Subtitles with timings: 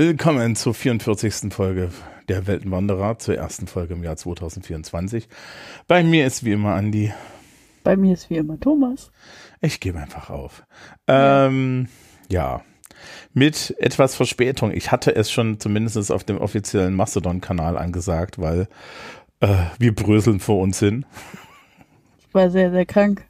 [0.00, 1.52] willkommen zur 44.
[1.52, 1.90] Folge
[2.26, 5.28] der Weltenwanderer, zur ersten Folge im Jahr 2024.
[5.88, 7.12] Bei mir ist wie immer Andi.
[7.84, 9.12] Bei mir ist wie immer Thomas.
[9.60, 10.64] Ich gebe einfach auf.
[11.06, 11.44] Ja.
[11.48, 11.88] Ähm,
[12.30, 12.62] ja,
[13.34, 14.72] mit etwas Verspätung.
[14.72, 18.68] Ich hatte es schon zumindest auf dem offiziellen Mastodon-Kanal angesagt, weil
[19.40, 21.04] äh, wir bröseln vor uns hin.
[22.20, 23.26] Ich war sehr, sehr krank.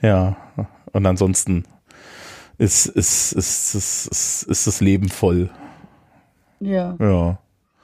[0.00, 0.38] Ja,
[0.92, 1.64] und ansonsten
[2.56, 5.50] ist, ist, ist, ist, ist, ist das Leben voll.
[6.62, 6.96] Ja.
[7.00, 7.38] Ja.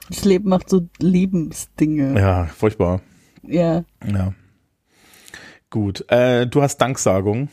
[0.09, 2.19] Das Leben macht so Lebensdinge.
[2.19, 3.01] Ja, furchtbar.
[3.43, 3.83] Ja.
[4.05, 4.33] Ja.
[5.69, 6.05] Gut.
[6.09, 7.49] Äh, du hast Danksagung.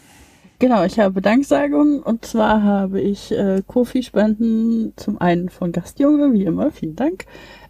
[0.58, 6.44] Genau, ich habe Danksagung und zwar habe ich äh, Kofi-Spenden zum einen von Gastjunge, wie
[6.44, 7.26] immer, vielen Dank.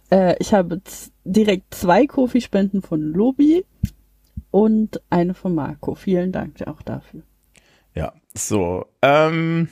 [0.09, 0.81] Äh, ich habe
[1.25, 3.65] direkt zwei Kofi-Spenden von Lobi
[4.51, 5.95] und eine von Marco.
[5.95, 7.23] Vielen Dank auch dafür.
[7.93, 8.85] Ja, so.
[9.01, 9.67] Ähm,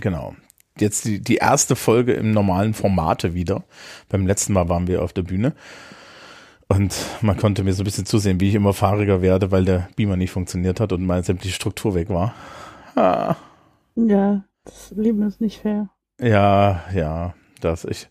[0.00, 0.34] genau.
[0.78, 3.64] Jetzt die, die erste Folge im normalen Formate wieder.
[4.08, 5.54] Beim letzten Mal waren wir auf der Bühne.
[6.68, 9.88] Und man konnte mir so ein bisschen zusehen, wie ich immer fahriger werde, weil der
[9.96, 12.34] Beamer nicht funktioniert hat und meine sämtliche Struktur weg war.
[12.96, 13.36] Ah.
[13.94, 15.90] Ja, das Leben ist nicht fair.
[16.20, 18.08] Ja, ja, das ich.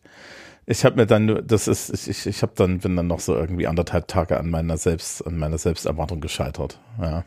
[0.65, 3.35] Ich habe mir dann, das ist, ich, ich, ich habe dann, bin dann noch so
[3.35, 6.79] irgendwie anderthalb Tage an meiner Selbst, an meiner Selbsterwartung gescheitert.
[7.01, 7.25] Ja.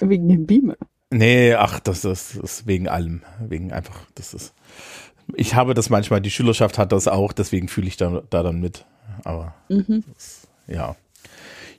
[0.00, 0.76] Wegen dem Beamer.
[1.10, 3.22] Nee, ach, das ist, das ist wegen allem.
[3.40, 4.54] Wegen einfach, das ist.
[5.34, 8.60] Ich habe das manchmal, die Schülerschaft hat das auch, deswegen fühle ich da, da dann
[8.60, 8.86] mit.
[9.24, 10.04] Aber mhm.
[10.14, 10.96] das, ja.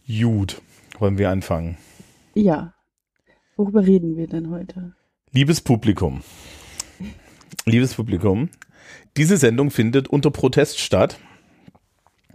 [0.07, 0.61] Gut.
[0.99, 1.77] Wollen wir anfangen?
[2.35, 2.73] Ja.
[3.55, 4.93] Worüber reden wir denn heute?
[5.31, 6.21] Liebes Publikum.
[7.66, 8.50] Liebes Publikum,
[9.17, 11.19] diese Sendung findet unter Protest statt.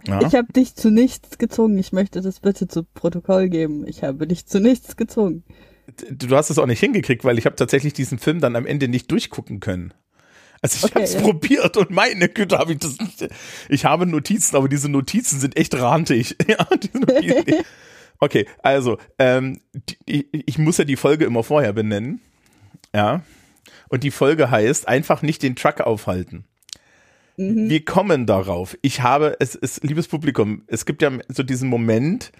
[0.05, 0.21] Ja.
[0.21, 1.77] Ich habe dich zu nichts gezwungen.
[1.77, 3.85] Ich möchte das bitte zu Protokoll geben.
[3.87, 5.43] Ich habe dich zu nichts gezwungen.
[6.09, 8.87] Du hast es auch nicht hingekriegt, weil ich habe tatsächlich diesen Film dann am Ende
[8.87, 9.93] nicht durchgucken können.
[10.61, 11.21] Also ich okay, habe es ja.
[11.21, 13.27] probiert und meine Güte habe ich das nicht.
[13.69, 16.35] Ich habe Notizen, aber diese Notizen sind echt rantig.
[16.47, 16.65] Ja,
[18.19, 19.61] okay, also ähm,
[20.07, 22.21] die, ich muss ja die Folge immer vorher benennen.
[22.93, 23.21] Ja.
[23.89, 26.45] Und die Folge heißt einfach nicht den Truck aufhalten.
[27.37, 27.69] Mhm.
[27.69, 28.77] Wir kommen darauf.
[28.81, 32.31] Ich habe, es ist, liebes Publikum, es gibt ja so diesen Moment,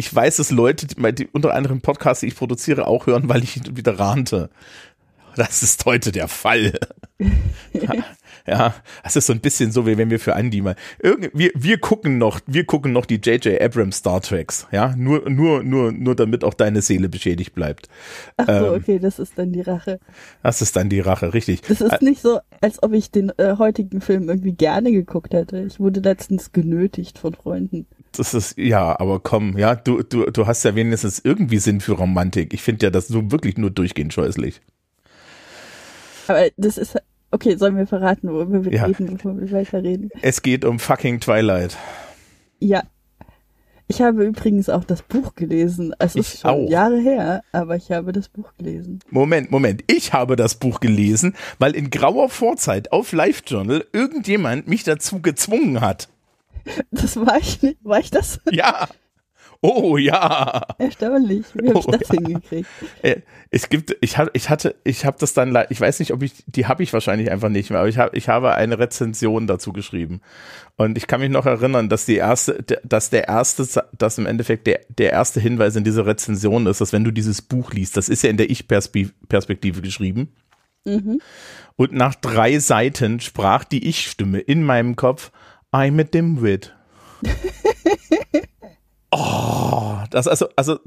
[0.00, 3.42] ich weiß, dass Leute, die, die unter anderem Podcasts, die ich produziere, auch hören, weil
[3.42, 4.48] ich wieder rante.
[5.36, 6.72] Das ist heute der Fall.
[8.46, 8.74] ja,
[9.04, 11.78] das ist so ein bisschen so, wie wenn wir für Andy mal irgendwie wir, wir
[11.78, 16.16] gucken noch, wir gucken noch die JJ Abrams Star Treks, ja, nur nur nur nur
[16.16, 17.90] damit auch deine Seele beschädigt bleibt.
[18.38, 20.00] Ach so, ähm, okay, das ist dann die Rache.
[20.42, 21.60] Das ist dann die Rache, richtig.
[21.60, 25.58] Das ist nicht so, als ob ich den äh, heutigen Film irgendwie gerne geguckt hätte.
[25.58, 27.86] Ich wurde letztens genötigt von Freunden.
[28.16, 31.92] Das ist ja, aber komm, ja, du du du hast ja wenigstens irgendwie Sinn für
[31.92, 32.52] Romantik.
[32.52, 34.60] Ich finde ja das so wirklich nur durchgehend scheußlich.
[36.28, 36.96] Aber das ist.
[37.32, 38.84] Okay, sollen wir verraten, worüber wir ja.
[38.86, 40.10] reden, bevor wir weiterreden?
[40.20, 41.76] Es geht um fucking Twilight.
[42.58, 42.82] Ja.
[43.86, 45.92] Ich habe übrigens auch das Buch gelesen.
[45.98, 46.68] Es ich ist schon auch.
[46.70, 49.00] Jahre her, aber ich habe das Buch gelesen.
[49.10, 49.82] Moment, Moment.
[49.88, 55.80] Ich habe das Buch gelesen, weil in grauer Vorzeit auf LiveJournal irgendjemand mich dazu gezwungen
[55.80, 56.08] hat.
[56.90, 57.78] Das war ich nicht.
[57.82, 58.40] War ich das?
[58.50, 58.88] Ja.
[59.62, 60.66] Oh ja.
[60.78, 61.44] Erstaunlich.
[61.52, 62.14] Wie habe ich oh, das ja.
[62.14, 62.68] hingekriegt?
[63.02, 63.16] Äh,
[63.50, 66.44] es gibt, ich hatte, ich hatte, ich habe das dann, ich weiß nicht, ob ich,
[66.46, 69.74] die habe ich wahrscheinlich einfach nicht mehr, aber ich habe, ich habe eine Rezension dazu
[69.74, 70.22] geschrieben.
[70.76, 73.66] Und ich kann mich noch erinnern, dass die erste, dass der erste,
[73.98, 77.42] dass im Endeffekt der, der erste Hinweis in dieser Rezension ist, dass wenn du dieses
[77.42, 80.32] Buch liest, das ist ja in der Ich-Perspektive geschrieben.
[80.86, 81.20] Mhm.
[81.76, 85.32] Und nach drei Seiten sprach die Ich-Stimme in meinem Kopf,
[85.72, 86.74] I'm a dimwit.
[89.12, 90.78] Oh, das also, also,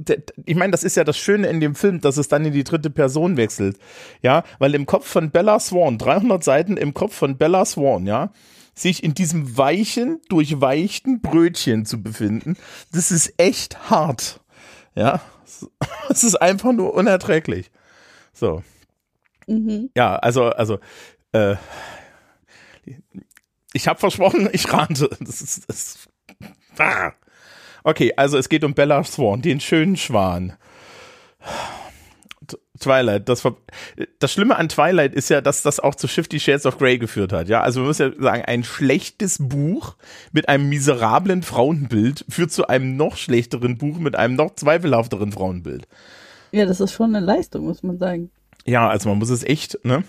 [0.45, 2.63] ich meine, das ist ja das Schöne in dem Film, dass es dann in die
[2.63, 3.77] dritte Person wechselt.
[4.21, 8.31] Ja, weil im Kopf von Bella Swan, 300 Seiten im Kopf von Bella Swan, ja,
[8.73, 12.55] sich in diesem weichen, durchweichten Brötchen zu befinden,
[12.93, 14.39] das ist echt hart.
[14.95, 15.21] Ja,
[16.09, 17.71] es ist einfach nur unerträglich.
[18.31, 18.63] So.
[19.47, 19.89] Mhm.
[19.95, 20.79] Ja, also, also,
[21.33, 21.57] äh,
[23.73, 25.09] ich habe versprochen, ich rannte.
[25.19, 25.97] Das ist, das,
[26.77, 27.11] ah.
[27.83, 30.53] Okay, also es geht um Bella Swan, den schönen Schwan.
[32.79, 33.43] Twilight, das,
[34.19, 37.31] das Schlimme an Twilight ist ja, dass das auch zu Shifty Shades of Grey geführt
[37.31, 37.47] hat.
[37.47, 39.95] Ja, also man muss ja sagen, ein schlechtes Buch
[40.31, 45.87] mit einem miserablen Frauenbild führt zu einem noch schlechteren Buch mit einem noch zweifelhafteren Frauenbild.
[46.51, 48.31] Ja, das ist schon eine Leistung, muss man sagen.
[48.65, 50.03] Ja, also man muss es echt, ne?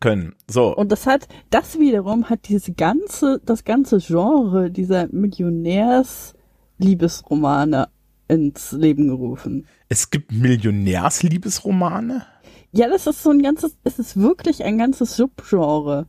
[0.00, 0.34] Können.
[0.48, 0.74] So.
[0.76, 6.34] Und das hat, das wiederum hat diese ganze, das ganze Genre dieser Millionärs
[6.78, 7.88] Liebesromane
[8.28, 9.66] ins Leben gerufen.
[9.88, 12.26] Es gibt Millionärsliebesromane?
[12.72, 16.06] Ja, das ist so ein ganzes, es ist wirklich ein ganzes Subgenre.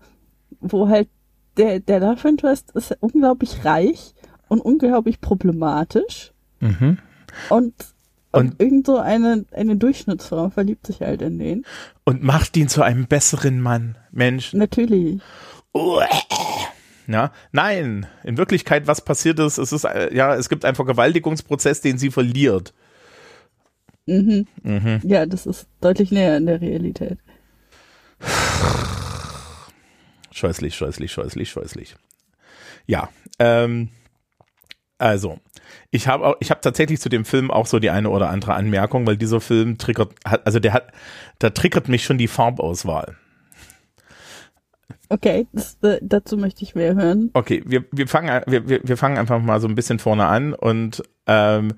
[0.60, 1.07] wo halt
[1.57, 4.13] der, der Love Interest ist unglaublich reich
[4.48, 6.34] und unglaublich problematisch.
[6.60, 6.98] Mhm.
[7.50, 7.74] Und,
[8.38, 11.66] und, irgend so eine, eine Durchschnittsfrau verliebt sich halt in den.
[12.04, 13.98] Und macht ihn zu einem besseren Mann.
[14.12, 14.54] Mensch.
[14.54, 15.22] Natürlich.
[17.07, 18.06] Ja, nein.
[18.24, 22.12] In Wirklichkeit, was passiert ist, es ist, äh, ja, es gibt einen Vergewaltigungsprozess, den sie
[22.12, 22.74] verliert.
[24.06, 24.48] Mhm.
[24.63, 25.01] Mhm.
[25.04, 27.18] Ja, das ist deutlich näher in der Realität.
[30.31, 31.95] Scheußlich, scheußlich, scheußlich, scheußlich.
[32.86, 33.89] Ja, ähm,
[34.97, 35.39] also,
[35.91, 38.53] ich habe auch, ich habe tatsächlich zu dem Film auch so die eine oder andere
[38.55, 40.91] Anmerkung, weil dieser Film triggert, hat, also der hat,
[41.39, 43.15] da triggert mich schon die Farbauswahl.
[45.09, 47.29] Okay, das, dazu möchte ich mehr hören.
[47.33, 50.53] Okay, wir, wir fangen, wir, wir, wir fangen einfach mal so ein bisschen vorne an
[50.53, 51.73] und ähm,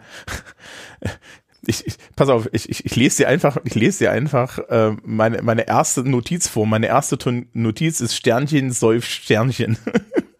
[1.67, 4.95] ich, ich, pass auf, ich, ich, ich lese dir einfach, ich lese dir einfach äh,
[5.03, 6.65] meine, meine erste Notiz vor.
[6.65, 9.77] Meine erste Ton Notiz ist Sternchen, Seuf, Sternchen.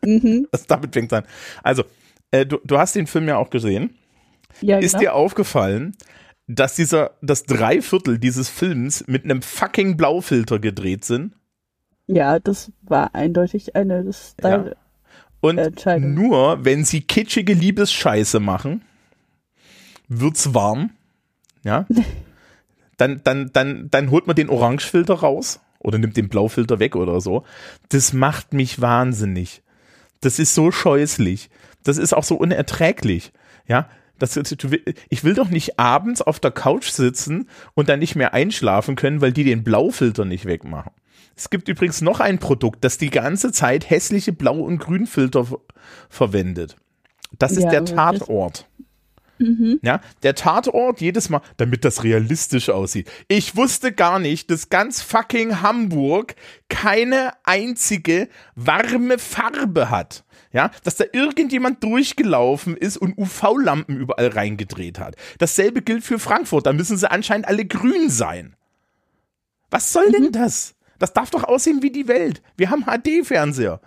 [0.03, 0.47] Mhm.
[0.51, 1.25] Das damit fängt an.
[1.61, 1.83] Also,
[2.31, 3.95] äh, du, du hast den Film ja auch gesehen.
[4.61, 5.01] Ja, Ist genau.
[5.01, 5.95] dir aufgefallen,
[6.47, 11.33] dass dieser, dass drei Viertel dieses Films mit einem fucking Blaufilter gedreht sind?
[12.09, 14.75] ja, das war eindeutig eine Style.
[15.41, 16.15] Und Entscheidung.
[16.15, 18.81] nur wenn sie kitschige Liebesscheiße machen,
[20.07, 20.89] wird's warm.
[21.63, 21.85] Ja.
[22.97, 27.21] Dann, dann, dann, dann holt man den Orangefilter raus oder nimmt den Blaufilter weg oder
[27.21, 27.45] so.
[27.87, 29.61] Das macht mich wahnsinnig.
[30.19, 31.49] Das ist so scheußlich.
[31.83, 33.31] Das ist auch so unerträglich.
[33.67, 33.89] Ja.
[34.17, 34.37] Das,
[35.09, 39.21] ich will doch nicht abends auf der Couch sitzen und dann nicht mehr einschlafen können,
[39.21, 40.91] weil die den Blaufilter nicht wegmachen.
[41.37, 45.59] Es gibt übrigens noch ein Produkt, das die ganze Zeit hässliche Blau- und Grünfilter ver
[46.09, 46.75] verwendet.
[47.37, 48.67] Das ist Ja, der Tatort.
[49.81, 53.09] Ja, der Tatort jedes Mal, damit das realistisch aussieht.
[53.29, 56.35] Ich wusste gar nicht, dass ganz fucking Hamburg
[56.67, 60.25] keine einzige warme Farbe hat.
[60.51, 65.15] Ja, dass da irgendjemand durchgelaufen ist und UV-Lampen überall reingedreht hat.
[65.37, 66.65] Dasselbe gilt für Frankfurt.
[66.65, 68.55] Da müssen sie anscheinend alle grün sein.
[69.69, 70.73] Was soll denn das?
[70.97, 72.41] Das darf doch aussehen wie die Welt.
[72.57, 73.79] Wir haben HD-Fernseher.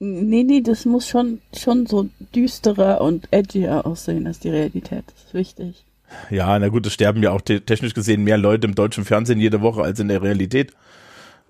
[0.00, 5.04] Nee, nee, das muss schon, schon so düsterer und edgier aussehen als die Realität.
[5.12, 5.84] Das ist wichtig.
[6.30, 9.40] Ja, na gut, es sterben ja auch te technisch gesehen mehr Leute im deutschen Fernsehen
[9.40, 10.72] jede Woche als in der Realität.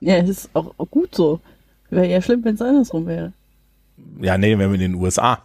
[0.00, 1.40] Ja, es ist auch, auch gut so.
[1.90, 3.32] Wäre ja schlimm, wenn es andersrum wäre.
[4.20, 5.42] Ja, nee, wenn wir in den USA.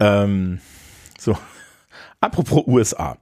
[0.00, 0.60] Ähm,
[1.18, 1.36] so.
[2.20, 3.16] Apropos USA.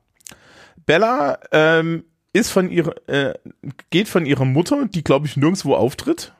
[0.86, 3.34] Bella ähm, ist von ihrer, äh,
[3.90, 6.32] geht von ihrer Mutter, die glaube ich nirgendwo auftritt.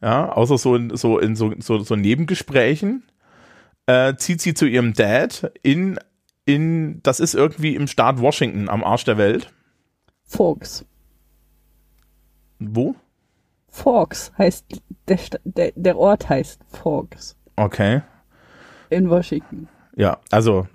[0.00, 3.04] Ja, außer so in so, in so, so, so Nebengesprächen.
[3.86, 5.98] Äh, zieht sie zu ihrem Dad in,
[6.44, 9.52] in, das ist irgendwie im Staat Washington am Arsch der Welt.
[10.24, 10.84] Forks.
[12.58, 12.94] Wo?
[13.72, 14.66] Forks heißt,
[15.08, 18.02] der, der, der Ort heißt Forks Okay.
[18.90, 19.66] in Washington.
[19.96, 20.68] Ja, also,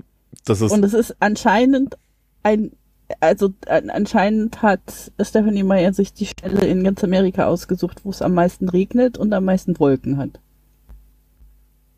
[0.45, 0.71] das ist.
[0.71, 1.95] Und es ist anscheinend
[2.41, 2.71] ein,
[3.19, 8.23] also an, anscheinend hat Stephanie Meyer sich die Stelle in ganz Amerika ausgesucht, wo es
[8.23, 10.39] am meisten regnet und am meisten Wolken hat.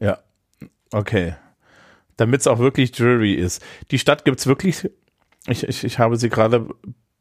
[0.01, 0.19] Ja,
[0.91, 1.35] okay.
[2.17, 3.63] Damit es auch wirklich Jury ist.
[3.91, 4.89] Die Stadt gibt's wirklich.
[5.47, 6.67] Ich, ich, ich habe sie gerade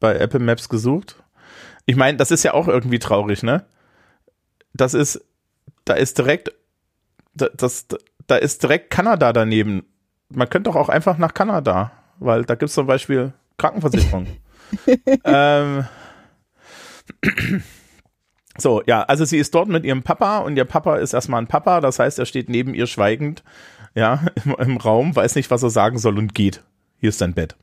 [0.01, 1.23] bei Apple Maps gesucht.
[1.89, 3.65] Ich meine, das ist ja auch irgendwie traurig, ne?
[4.75, 5.25] Das ist,
[5.85, 6.51] da ist direkt,
[7.33, 7.87] da, das,
[8.27, 9.87] da ist direkt Kanada daneben.
[10.29, 14.27] Man könnte doch auch einfach nach Kanada, weil da gibt's zum Beispiel Krankenversicherung.
[15.23, 15.87] ähm,
[18.55, 21.47] so, ja, also sie ist dort mit ihrem Papa und ihr Papa ist erstmal ein
[21.47, 23.43] Papa, das heißt, er steht neben ihr schweigend,
[23.95, 26.63] ja, im, im Raum, weiß nicht, was er sagen soll und geht.
[26.99, 27.55] Hier ist dein Bett.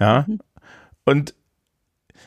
[0.00, 0.24] Ja.
[1.04, 1.34] Und,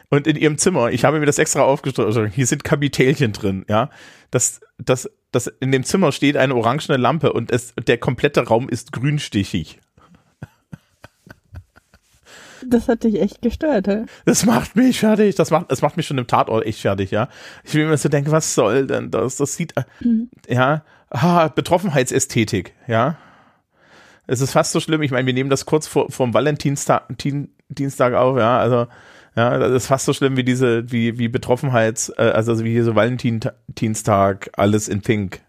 [0.09, 3.89] und in ihrem Zimmer, ich habe mir das extra aufgeschrieben, hier sind Kapitelchen drin, ja.
[4.31, 8.69] Das, das, das, in dem Zimmer steht eine orangene Lampe und es, der komplette Raum
[8.69, 9.79] ist grünstichig.
[12.67, 14.05] Das hat dich echt gestört, hä?
[14.25, 15.35] Das macht mich fertig.
[15.35, 17.29] Das macht, das macht mich schon im Tatort echt fertig, ja.
[17.63, 19.35] Ich will mir so denken, was soll denn das?
[19.35, 19.83] Das sieht, äh,
[20.47, 23.17] ja, ah, Betroffenheitsästhetik, ja.
[24.25, 25.03] Es ist fast so schlimm.
[25.03, 28.57] Ich meine, wir nehmen das kurz vor, vom Valentinstag Dien- Dienstag auf, ja.
[28.57, 28.87] Also,
[29.35, 32.83] ja, das ist fast so schlimm wie diese, wie, wie Betroffenheits, äh, also wie hier
[32.83, 35.41] so Valentinstag, alles in Pink.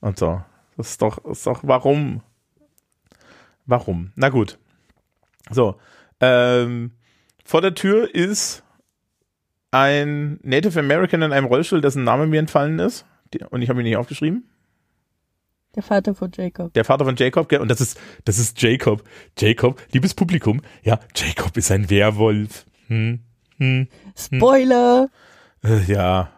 [0.00, 0.42] Und so.
[0.76, 2.22] Das ist doch, ist doch, warum?
[3.66, 4.12] Warum?
[4.14, 4.58] Na gut.
[5.50, 5.78] So,
[6.20, 6.92] ähm,
[7.44, 8.62] vor der Tür ist
[9.70, 13.04] ein Native American in einem Rollstuhl, dessen Name mir entfallen ist.
[13.50, 14.48] Und ich habe ihn nicht aufgeschrieben.
[15.74, 16.72] Der Vater von Jacob.
[16.72, 17.60] Der Vater von Jacob, gell?
[17.60, 19.04] Und das ist, das ist Jacob.
[19.38, 22.64] Jacob, liebes Publikum, ja, Jacob ist ein Werwolf.
[22.86, 23.20] Hm,
[23.58, 25.08] hm, Spoiler!
[25.62, 26.30] äh, ja.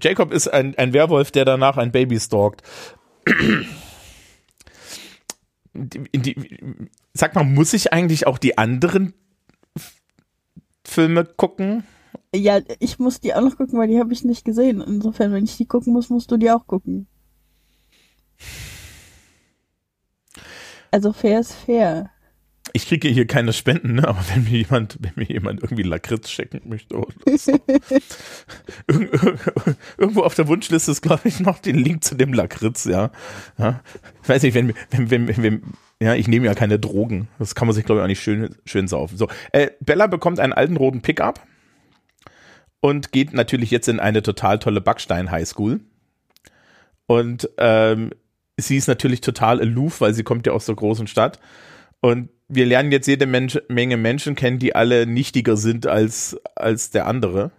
[0.00, 2.62] Jacob ist ein, ein Werwolf, der danach ein Baby stalkt.
[5.74, 6.36] Die, die,
[7.14, 9.14] sag mal, muss ich eigentlich auch die anderen
[10.84, 11.84] Filme gucken?
[12.34, 14.80] Ja, ich muss die auch noch gucken, weil die habe ich nicht gesehen.
[14.80, 17.06] Insofern, wenn ich die gucken muss, musst du die auch gucken.
[20.90, 22.10] Also fair ist fair.
[22.74, 24.06] Ich kriege hier keine Spenden, ne?
[24.06, 27.58] aber wenn mir jemand, wenn mir jemand irgendwie Lakritz schenken möchte oder so.
[29.98, 33.10] irgendwo auf der Wunschliste ist, glaube ich, noch den Link zu dem Lakritz, ja.
[33.58, 33.80] ja.
[34.22, 35.62] Ich weiß nicht, wenn, wenn, wenn, wenn,
[36.00, 37.28] ja, ich nehme ja keine Drogen.
[37.38, 39.18] Das kann man sich, glaube ich, auch nicht schön, schön saufen.
[39.18, 41.40] So, äh, Bella bekommt einen alten roten Pickup
[42.80, 45.80] und geht natürlich jetzt in eine total tolle Backstein Highschool.
[47.06, 48.12] Und ähm,
[48.68, 51.38] sie ist natürlich total aloof, weil sie kommt ja aus der großen Stadt.
[52.00, 56.90] Und wir lernen jetzt jede Mensch, Menge Menschen kennen, die alle nichtiger sind als, als
[56.90, 57.50] der andere.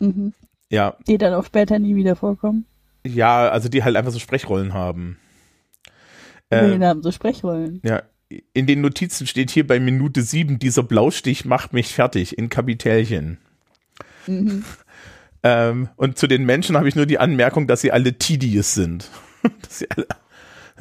[0.00, 0.32] Mhm.
[0.68, 0.96] Ja.
[1.06, 2.66] Die dann auch später nie wieder vorkommen.
[3.06, 5.18] Ja, also die halt einfach so Sprechrollen haben.
[6.50, 7.80] Äh, haben so Sprechrollen?
[7.84, 8.02] Ja.
[8.52, 13.38] In den Notizen steht hier bei Minute sieben, dieser Blaustich macht mich fertig in Kapitälchen.
[14.26, 14.64] Mhm.
[15.44, 19.08] ähm, und zu den Menschen habe ich nur die Anmerkung, dass sie alle Tidies sind.
[19.62, 20.06] dass sie alle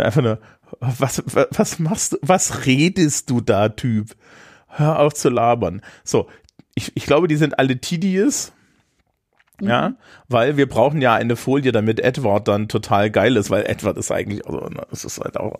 [0.03, 0.39] einfach nur,
[0.79, 4.15] was, was, was machst du, was redest du da, Typ?
[4.67, 5.81] Hör auf zu labern.
[6.03, 6.27] So,
[6.74, 8.51] ich, ich glaube, die sind alle Tidies.
[9.62, 9.69] Mhm.
[9.69, 9.93] Ja,
[10.27, 14.12] weil wir brauchen ja eine Folie, damit Edward dann total geil ist, weil Edward ist
[14.12, 15.60] eigentlich, also, es ist halt auch,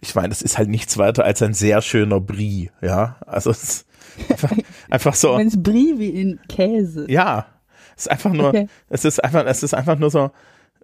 [0.00, 3.64] ich meine, das ist halt nichts weiter als ein sehr schöner Brie, ja, also es
[3.64, 3.86] ist
[4.30, 4.52] einfach,
[4.90, 5.36] einfach so.
[5.36, 7.10] Wenn es Brie wie in Käse.
[7.10, 7.46] Ja,
[7.96, 8.68] es ist einfach nur, okay.
[8.88, 10.30] es ist einfach, es ist einfach nur so,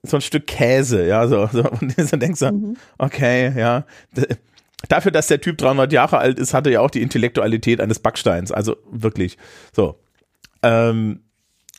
[0.02, 2.76] so ein Stück Käse, ja, so, so und du denkst so, mhm.
[2.99, 3.85] okay, ja.
[4.88, 7.99] Dafür, dass der Typ 300 Jahre alt ist, hat er ja auch die Intellektualität eines
[7.99, 9.38] Backsteins, also wirklich,
[9.73, 9.99] so.
[10.62, 11.21] Ähm,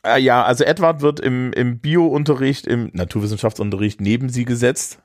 [0.04, 4.98] äh, ja, also Edward wird im, im Bio-Unterricht, im Naturwissenschaftsunterricht neben sie gesetzt.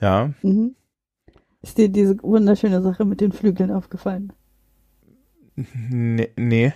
[0.00, 0.30] Ja.
[0.42, 0.74] Mhm.
[1.62, 4.32] Ist dir diese wunderschöne Sache mit den Flügeln aufgefallen?
[5.56, 6.30] Nee.
[6.36, 6.74] nee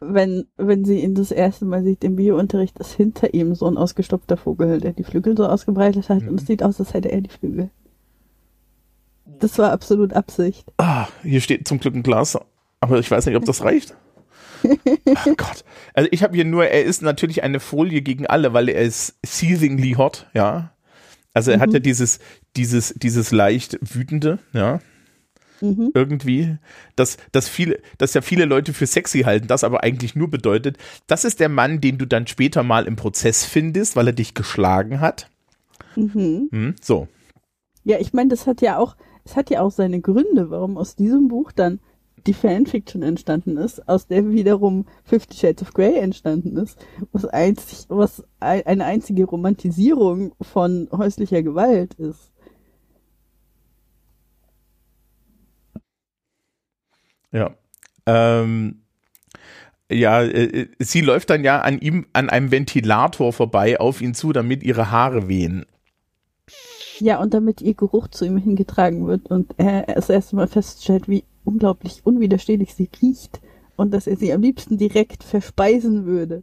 [0.00, 3.76] wenn, wenn sie ihn das erste Mal sieht im Biounterricht, ist hinter ihm so ein
[3.76, 6.28] ausgestopfter Vogel, der die Flügel so ausgebreitet hat mhm.
[6.28, 7.70] und es sieht aus, als hätte er die Flügel.
[9.26, 10.66] Das war absolut Absicht.
[10.78, 12.38] Ah, hier steht zum Glück ein Glas,
[12.80, 13.94] aber ich weiß nicht, ob das reicht.
[15.14, 15.64] Ach Gott.
[15.94, 19.18] Also ich habe hier nur, er ist natürlich eine Folie gegen alle, weil er ist
[19.24, 20.72] seethingly hot, ja.
[21.32, 21.62] Also er mhm.
[21.62, 22.18] hat ja dieses,
[22.56, 24.80] dieses, dieses leicht wütende, ja
[25.60, 25.90] mhm.
[25.94, 26.56] irgendwie,
[26.96, 30.78] dass, dass viele, dass ja viele Leute für sexy halten, das aber eigentlich nur bedeutet,
[31.06, 34.34] das ist der Mann, den du dann später mal im Prozess findest, weil er dich
[34.34, 35.28] geschlagen hat.
[35.96, 36.48] Mhm.
[36.50, 37.08] Hm, so.
[37.84, 40.96] Ja, ich meine, das hat ja auch, es hat ja auch seine Gründe, warum aus
[40.96, 41.80] diesem Buch dann
[42.26, 46.78] die Fanfiction entstanden ist, aus der wiederum Fifty Shades of Grey entstanden ist,
[47.12, 52.30] was einzig, was eine einzige Romantisierung von häuslicher Gewalt ist.
[57.32, 57.54] Ja.
[58.06, 58.82] Ähm,
[59.90, 64.32] ja, äh, sie läuft dann ja an ihm, an einem Ventilator vorbei auf ihn zu,
[64.32, 65.66] damit ihre Haare wehen.
[66.98, 71.08] Ja, und damit ihr Geruch zu ihm hingetragen wird und er das erste Mal feststellt,
[71.08, 73.40] wie unglaublich unwiderstehlich sie riecht
[73.76, 76.42] und dass er sie am liebsten direkt verspeisen würde.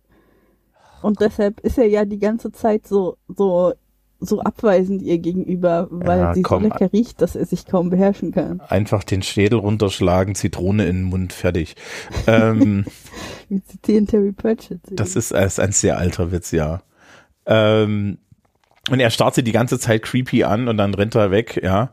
[1.04, 3.74] Und deshalb ist er ja die ganze Zeit so, so
[4.20, 7.90] so abweisend ihr gegenüber, weil ja, sie komm, so lecker riecht, dass er sich kaum
[7.90, 8.60] beherrschen kann.
[8.62, 11.76] Einfach den Schädel runterschlagen, Zitrone in den Mund, fertig.
[12.26, 12.86] ähm,
[13.50, 14.82] Wir zitieren Terry Pratchett.
[14.92, 16.82] Das ist, ist ein sehr alter Witz, ja.
[17.46, 18.18] Ähm,
[18.90, 21.92] und er starrt sie die ganze Zeit creepy an und dann rennt er weg, ja.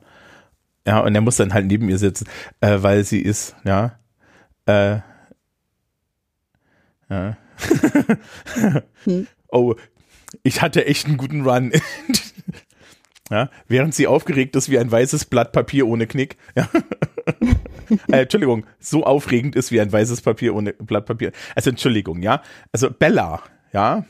[0.87, 2.27] Ja, und er muss dann halt neben ihr sitzen,
[2.61, 3.99] äh, weil sie ist, ja.
[4.67, 4.99] Äh,
[7.11, 7.37] ja.
[9.05, 9.27] hm.
[9.49, 9.77] Oh,
[10.43, 11.73] ich hatte echt einen guten Run.
[13.31, 16.37] ja, während sie aufgeregt ist wie ein weißes Blatt Papier ohne Knick.
[16.55, 16.69] Ja.
[18.09, 21.33] äh, Entschuldigung, so aufregend ist wie ein weißes Papier ohne Blatt Papier.
[21.55, 22.43] Also Entschuldigung, ja.
[22.73, 24.05] Also Bella, ja,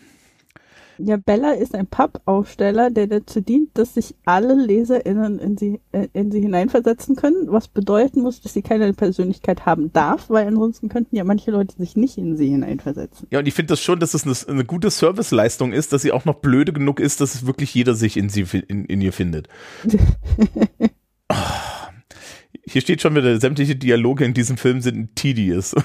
[0.99, 6.09] ja, Bella ist ein Pappaufsteller, der dazu dient, dass sich alle LeserInnen in sie, äh,
[6.13, 10.89] in sie hineinversetzen können, was bedeuten muss, dass sie keine Persönlichkeit haben darf, weil ansonsten
[10.89, 13.29] könnten ja manche Leute sich nicht in sie hineinversetzen.
[13.31, 16.13] Ja, und ich finde das schon, dass es eine, eine, gute Serviceleistung ist, dass sie
[16.13, 19.49] auch noch blöde genug ist, dass wirklich jeder sich in sie in, in ihr findet.
[21.29, 21.35] oh,
[22.67, 25.75] hier steht schon wieder, sämtliche Dialoge in diesem Film sind tedious.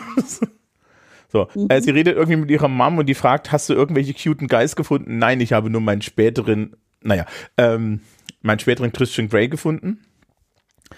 [1.31, 1.67] So, mhm.
[1.69, 4.75] äh, sie redet irgendwie mit ihrer Mom und die fragt, hast du irgendwelche cuten Guys
[4.75, 5.19] gefunden?
[5.19, 7.25] Nein, ich habe nur meinen späteren, naja,
[7.57, 8.01] ähm,
[8.41, 9.99] meinen späteren Christian Grey gefunden.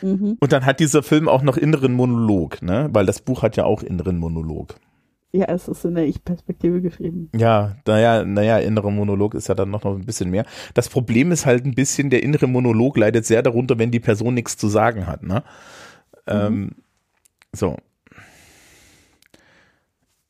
[0.01, 0.37] Mhm.
[0.39, 2.89] Und dann hat dieser Film auch noch inneren Monolog, ne?
[2.93, 4.75] Weil das Buch hat ja auch inneren Monolog.
[5.33, 7.29] Ja, es ist in der Ich-Perspektive geschrieben.
[7.35, 10.45] Ja, naja, naja, innerer Monolog ist ja dann noch, noch ein bisschen mehr.
[10.73, 14.33] Das Problem ist halt ein bisschen, der innere Monolog leidet sehr darunter, wenn die Person
[14.33, 15.43] nichts zu sagen hat, ne?
[16.25, 16.33] Mhm.
[16.33, 16.69] Ähm,
[17.53, 17.77] so.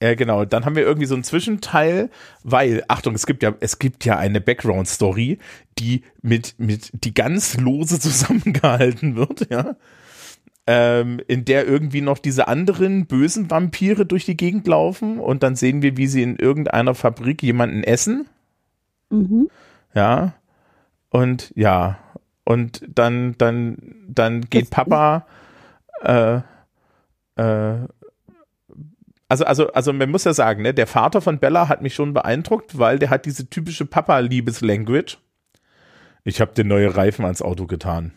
[0.02, 0.46] Ja, genau.
[0.46, 2.10] Dann haben wir irgendwie so einen Zwischenteil,
[2.44, 5.38] weil, Achtung, es gibt ja, es gibt ja eine Background-Story,
[5.78, 9.76] die mit, mit, die ganz lose zusammengehalten wird, ja.
[10.68, 15.56] Ähm, in der irgendwie noch diese anderen bösen Vampire durch die Gegend laufen und dann
[15.56, 18.28] sehen wir, wie sie in irgendeiner Fabrik jemanden essen.
[19.10, 19.50] Mhm.
[19.94, 20.34] Ja.
[21.10, 21.98] Und ja.
[22.44, 23.78] Und dann, dann,
[24.08, 25.26] dann geht Papa,
[26.04, 26.42] äh,
[27.36, 27.88] äh,
[29.32, 32.14] also, also, also man muss ja sagen, ne, der Vater von Bella hat mich schon
[32.14, 35.20] beeindruckt, weil der hat diese typische Papa-Liebes-Language.
[36.26, 38.12] Ich habe dir neue Reifen ans Auto getan.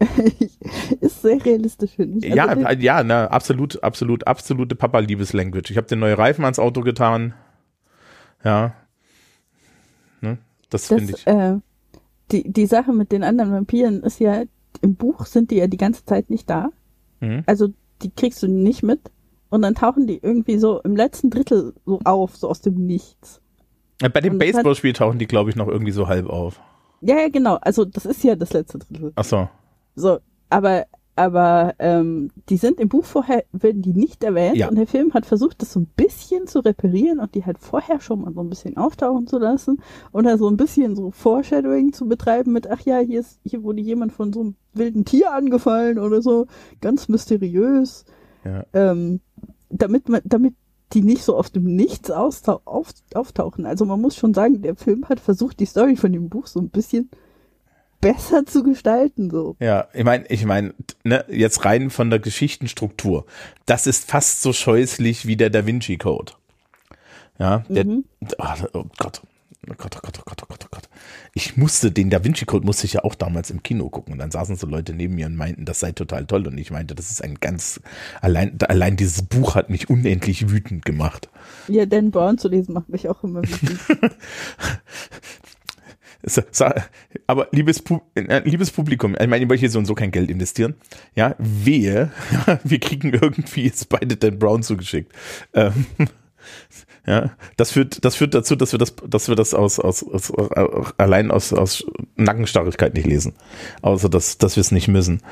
[1.00, 2.40] ist sehr realistisch, finde ich.
[2.42, 5.70] Also ja, ja, na, absolut, absolut, absolute Papa-Liebes-Language.
[5.70, 7.34] Ich habe dir neue Reifen ans Auto getan.
[8.42, 8.74] Ja.
[10.20, 10.38] Ne,
[10.70, 11.24] das, das finde ich.
[11.28, 11.58] Äh,
[12.32, 14.42] die, die Sache mit den anderen Vampiren ist ja,
[14.80, 16.70] im Buch sind die ja die ganze Zeit nicht da.
[17.20, 17.44] Mhm.
[17.46, 17.68] Also
[18.02, 19.12] die kriegst du nicht mit.
[19.50, 23.40] Und dann tauchen die irgendwie so im letzten Drittel so auf, so aus dem Nichts.
[24.00, 26.60] Bei dem Baseballspiel tauchen die, glaube ich, noch irgendwie so halb auf.
[27.00, 27.56] Ja, ja, genau.
[27.60, 29.12] Also das ist ja das letzte Drittel.
[29.16, 29.48] Ach so.
[29.94, 30.18] So,
[30.50, 30.86] aber
[31.18, 34.68] aber ähm, die sind im Buch vorher, werden die nicht erwähnt ja.
[34.68, 38.00] und der Film hat versucht, das so ein bisschen zu reparieren und die halt vorher
[38.00, 41.92] schon mal so ein bisschen auftauchen zu lassen und da so ein bisschen so Foreshadowing
[41.92, 45.32] zu betreiben mit, ach ja, hier ist, hier wurde jemand von so einem wilden Tier
[45.32, 46.46] angefallen oder so,
[46.80, 48.04] ganz mysteriös.
[48.44, 48.64] Ja.
[48.72, 49.20] Ähm,
[49.70, 50.54] damit man, damit
[50.92, 53.66] die nicht so aus dem Nichts auf, auftauchen.
[53.66, 56.60] Also man muss schon sagen, der Film hat versucht, die Story von dem Buch so
[56.60, 57.10] ein bisschen
[58.00, 59.56] besser zu gestalten, so.
[59.60, 63.26] Ja, ich meine, ich meine, ne, jetzt rein von der Geschichtenstruktur.
[63.66, 66.32] Das ist fast so scheußlich wie der Da Vinci Code.
[67.38, 68.04] Ja, der, mhm.
[68.38, 69.22] oh, oh Gott,
[69.70, 70.88] oh Gott, oh Gott, oh Gott, oh Gott, oh Gott.
[71.34, 74.12] Ich musste, den Da Vinci Code musste ich ja auch damals im Kino gucken.
[74.12, 76.46] Und dann saßen so Leute neben mir und meinten, das sei total toll.
[76.46, 77.80] Und ich meinte, das ist ein ganz,
[78.20, 81.28] allein, allein dieses Buch hat mich unendlich wütend gemacht.
[81.68, 83.80] Ja, Dan Brown zu lesen macht mich auch immer wütend.
[87.26, 87.82] aber liebes,
[88.14, 90.74] äh, liebes Publikum, ich meine, ich möchte hier so und so kein Geld investieren.
[91.14, 92.10] Ja, wehe,
[92.64, 95.12] wir kriegen irgendwie jetzt beide Dan Brown zugeschickt.
[95.54, 95.86] Ähm,
[97.08, 100.30] ja, das führt, das führt dazu, dass wir das, dass wir das aus, aus, aus
[100.98, 103.32] allein aus, aus Nackenstarrigkeit nicht lesen.
[103.80, 105.22] Außer dass, dass wir es nicht müssen.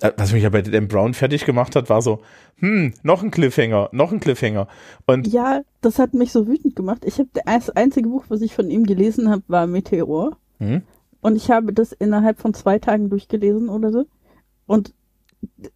[0.00, 2.20] Äh, was mich ja bei Dan Brown fertig gemacht hat, war so,
[2.58, 4.66] hm, noch ein Cliffhanger, noch ein Cliffhanger.
[5.06, 7.04] Und ja, das hat mich so wütend gemacht.
[7.04, 10.36] Ich habe das einzige Buch, was ich von ihm gelesen habe, war Meteor.
[10.58, 10.82] Hm?
[11.20, 14.06] Und ich habe das innerhalb von zwei Tagen durchgelesen oder so.
[14.66, 14.92] Und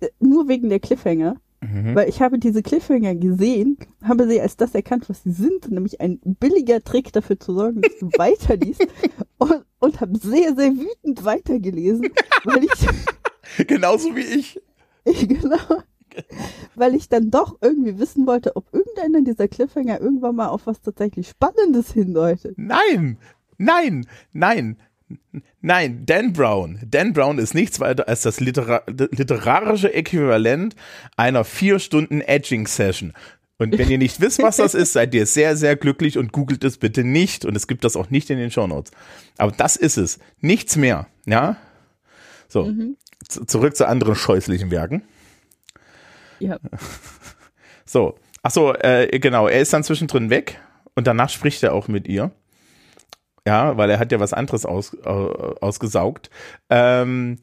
[0.00, 1.36] äh, nur wegen der Cliffhanger.
[1.60, 1.94] Mhm.
[1.94, 6.00] Weil ich habe diese Cliffhanger gesehen, habe sie als das erkannt, was sie sind, nämlich
[6.00, 8.86] ein billiger Trick dafür zu sorgen, dass du weiterliest
[9.38, 12.08] und, und habe sehr, sehr wütend weitergelesen,
[12.44, 14.60] weil ich genauso wie ich.
[15.04, 15.82] genau.
[16.74, 20.80] Weil ich dann doch irgendwie wissen wollte, ob irgendeiner dieser Cliffhanger irgendwann mal auf was
[20.80, 22.54] tatsächlich Spannendes hindeutet.
[22.56, 23.18] Nein,
[23.56, 24.76] nein, nein.
[25.60, 26.78] Nein, Dan Brown.
[26.86, 30.76] Dan Brown ist nichts weiter als das Litera literarische Äquivalent
[31.16, 33.12] einer vier Stunden Edging-Session.
[33.58, 36.62] Und wenn ihr nicht wisst, was das ist, seid ihr sehr, sehr glücklich und googelt
[36.64, 37.44] es bitte nicht.
[37.44, 38.92] Und es gibt das auch nicht in den Shownotes.
[39.36, 40.18] Aber das ist es.
[40.40, 41.06] Nichts mehr.
[41.26, 41.56] Ja?
[42.48, 42.66] So.
[42.66, 42.96] Mhm.
[43.28, 45.02] Zurück zu anderen scheußlichen Werken.
[46.38, 46.58] Ja.
[47.90, 48.18] So.
[48.42, 49.48] Ach so, äh, genau.
[49.48, 50.60] Er ist dann zwischendrin weg
[50.94, 52.32] und danach spricht er auch mit ihr.
[53.46, 56.30] Ja, weil er hat ja was anderes aus, äh, ausgesaugt.
[56.70, 57.38] Ähm,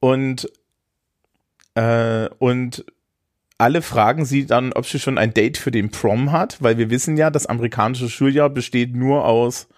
[0.00, 0.50] und,
[1.74, 2.84] äh, und
[3.58, 6.90] alle fragen sie dann, ob sie schon ein Date für den Prom hat, weil wir
[6.90, 9.68] wissen ja, das amerikanische Schuljahr besteht nur aus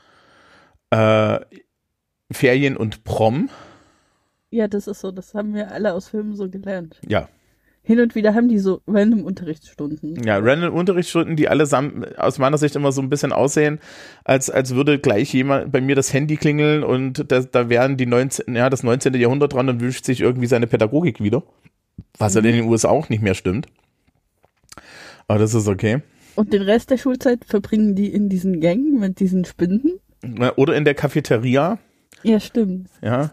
[0.90, 1.40] äh,
[2.30, 3.50] Ferien und Prom.
[4.50, 7.00] Ja, das ist so, das haben wir alle aus Filmen so gelernt.
[7.08, 7.28] Ja,
[7.84, 10.22] hin und wieder haben die so random Unterrichtsstunden.
[10.24, 13.80] Ja, random Unterrichtsstunden, die allesamt aus meiner Sicht immer so ein bisschen aussehen,
[14.24, 18.06] als, als würde gleich jemand bei mir das Handy klingeln und da, da wären die
[18.06, 19.14] 19, ja, das 19.
[19.14, 21.42] Jahrhundert dran und wünscht sich irgendwie seine Pädagogik wieder.
[22.18, 22.44] Was mhm.
[22.44, 23.66] ja in den USA auch nicht mehr stimmt.
[25.26, 26.02] Aber das ist okay.
[26.36, 29.98] Und den Rest der Schulzeit verbringen die in diesen Gängen mit diesen Spinden?
[30.56, 31.78] Oder in der Cafeteria.
[32.22, 32.88] Ja, stimmt.
[33.02, 33.32] Ja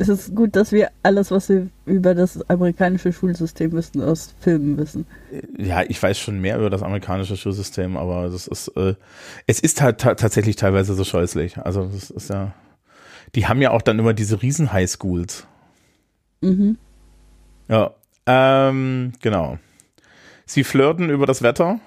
[0.00, 4.78] es ist gut, dass wir alles, was wir über das amerikanische Schulsystem wissen, aus Filmen
[4.78, 5.06] wissen.
[5.58, 8.94] Ja, ich weiß schon mehr über das amerikanische Schulsystem, aber das ist, äh,
[9.46, 11.58] es ist halt tatsächlich teilweise so scheußlich.
[11.58, 12.54] Also das ist ja,
[13.34, 15.46] die haben ja auch dann immer diese riesen Highschools.
[16.40, 16.78] Mhm.
[17.68, 17.94] Ja,
[18.26, 19.58] Ähm, genau.
[20.46, 21.78] Sie flirten über das Wetter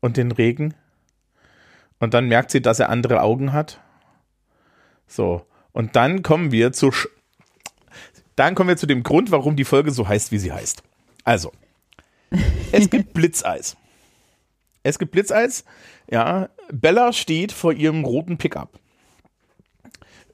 [0.00, 0.74] und den Regen.
[1.98, 3.80] Und dann merkt sie, dass er andere Augen hat.
[5.06, 5.46] So.
[5.72, 7.08] Und dann kommen wir zu, Sch
[8.36, 10.82] dann kommen wir zu dem Grund, warum die Folge so heißt, wie sie heißt.
[11.24, 11.52] Also.
[12.72, 13.76] Es gibt Blitzeis.
[14.82, 15.64] Es gibt Blitzeis.
[16.10, 16.48] Ja.
[16.72, 18.78] Bella steht vor ihrem roten Pickup.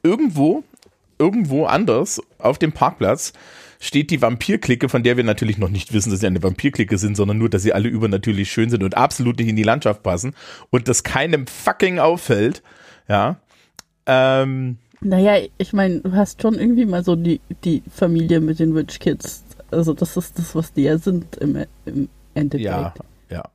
[0.02, 0.64] Irgendwo,
[1.18, 3.32] irgendwo anders auf dem Parkplatz
[3.80, 7.16] steht die Vampirklicke, von der wir natürlich noch nicht wissen, dass sie eine Vampirklicke sind,
[7.16, 10.34] sondern nur, dass sie alle übernatürlich schön sind und absolut nicht in die Landschaft passen
[10.68, 12.62] und das keinem fucking auffällt.
[13.08, 13.40] Ja.
[14.06, 18.72] Ähm, naja, ich meine, du hast schon irgendwie mal so die, die Familie mit den
[18.76, 19.44] Rich Kids.
[19.70, 22.64] Also das ist das, was die ja sind im, im Endeffekt.
[22.64, 22.94] Ja,
[23.30, 23.48] ja.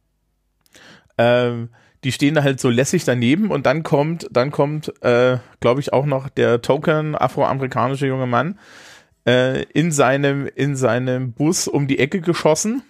[1.17, 1.69] Ähm,
[2.03, 5.91] die stehen da halt so lässig daneben und dann kommt, dann kommt, äh, glaube ich,
[5.91, 8.59] auch noch der Token afroamerikanische junge Mann
[9.25, 12.83] äh, in seinem in seinem Bus um die Ecke geschossen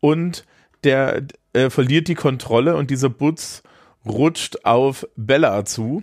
[0.00, 0.44] und
[0.84, 1.22] der
[1.54, 3.62] äh, verliert die Kontrolle und dieser Bus
[4.04, 6.02] rutscht auf Bella zu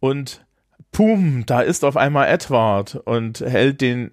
[0.00, 0.44] und
[0.92, 4.10] pum, da ist auf einmal Edward und hält den,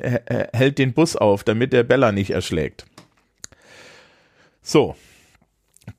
[0.54, 2.86] hält den Bus auf, damit der Bella nicht erschlägt.
[4.62, 4.96] So.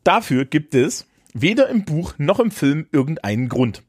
[0.04, 3.82] Dafür gibt es weder im Buch noch im Film irgendeinen Grund.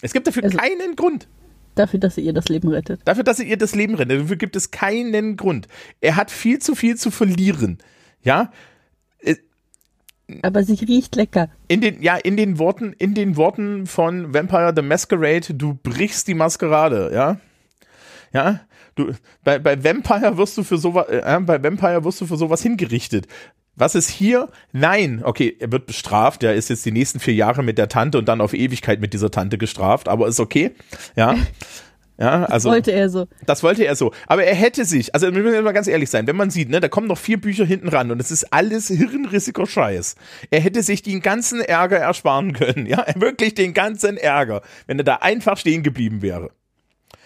[0.00, 1.28] Es gibt dafür also, keinen Grund.
[1.74, 3.00] Dafür, dass er ihr das Leben rettet.
[3.04, 4.22] Dafür, dass er ihr das Leben rettet.
[4.22, 5.68] Dafür gibt es keinen Grund.
[6.00, 7.78] Er hat viel zu viel zu verlieren.
[8.22, 8.52] Ja,
[10.42, 11.48] aber sie riecht lecker.
[11.68, 16.28] In den, ja, in den Worten, in den Worten von Vampire the Masquerade, du brichst
[16.28, 17.38] die Maskerade, ja.
[18.32, 18.60] Ja,
[18.94, 19.12] du,
[19.42, 23.26] bei, bei Vampire wirst du für sowas, äh, bei Vampire wirst du für sowas hingerichtet.
[23.76, 24.50] Was ist hier?
[24.72, 25.22] Nein.
[25.24, 26.42] Okay, er wird bestraft.
[26.42, 29.14] Er ist jetzt die nächsten vier Jahre mit der Tante und dann auf Ewigkeit mit
[29.14, 30.72] dieser Tante gestraft, aber ist okay.
[31.16, 31.34] Ja.
[32.20, 32.68] Ja, also.
[32.68, 33.28] Das wollte er so.
[33.46, 34.12] Das wollte er so.
[34.26, 36.78] Aber er hätte sich, also wir müssen mal ganz ehrlich sein, wenn man sieht, ne,
[36.78, 40.16] da kommen noch vier Bücher hinten ran und es ist alles hirnrissiger Scheiß.
[40.50, 45.04] Er hätte sich den ganzen Ärger ersparen können, ja, wirklich den ganzen Ärger, wenn er
[45.04, 46.50] da einfach stehen geblieben wäre.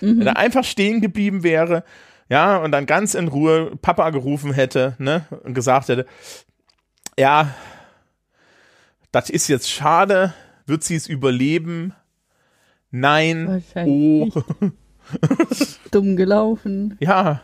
[0.00, 0.20] Mhm.
[0.20, 1.82] Wenn er einfach stehen geblieben wäre,
[2.28, 6.06] ja, und dann ganz in Ruhe Papa gerufen hätte, ne, und gesagt hätte,
[7.18, 7.52] ja,
[9.10, 10.34] das ist jetzt schade,
[10.66, 11.94] wird sie es überleben?
[12.92, 13.64] Nein.
[13.74, 14.28] Oh.
[15.90, 16.96] Dumm gelaufen.
[17.00, 17.42] Ja.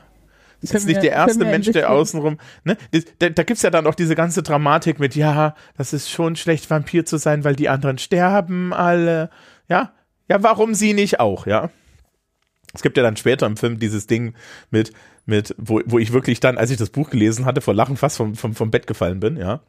[0.61, 2.39] Das ist nicht der erste Mensch, der außenrum.
[2.65, 2.77] Ne?
[3.19, 6.37] Da, da gibt es ja dann auch diese ganze Dramatik mit, ja, das ist schon
[6.37, 9.31] schlecht, Vampir zu sein, weil die anderen sterben alle.
[9.69, 9.93] Ja,
[10.29, 11.71] ja, warum sie nicht auch, ja?
[12.75, 14.35] Es gibt ja dann später im Film dieses Ding
[14.71, 14.93] mit,
[15.25, 18.19] mit, wo, wo ich wirklich dann, als ich das Buch gelesen hatte, vor Lachen fast
[18.19, 19.61] vom, vom, vom Bett gefallen bin, ja.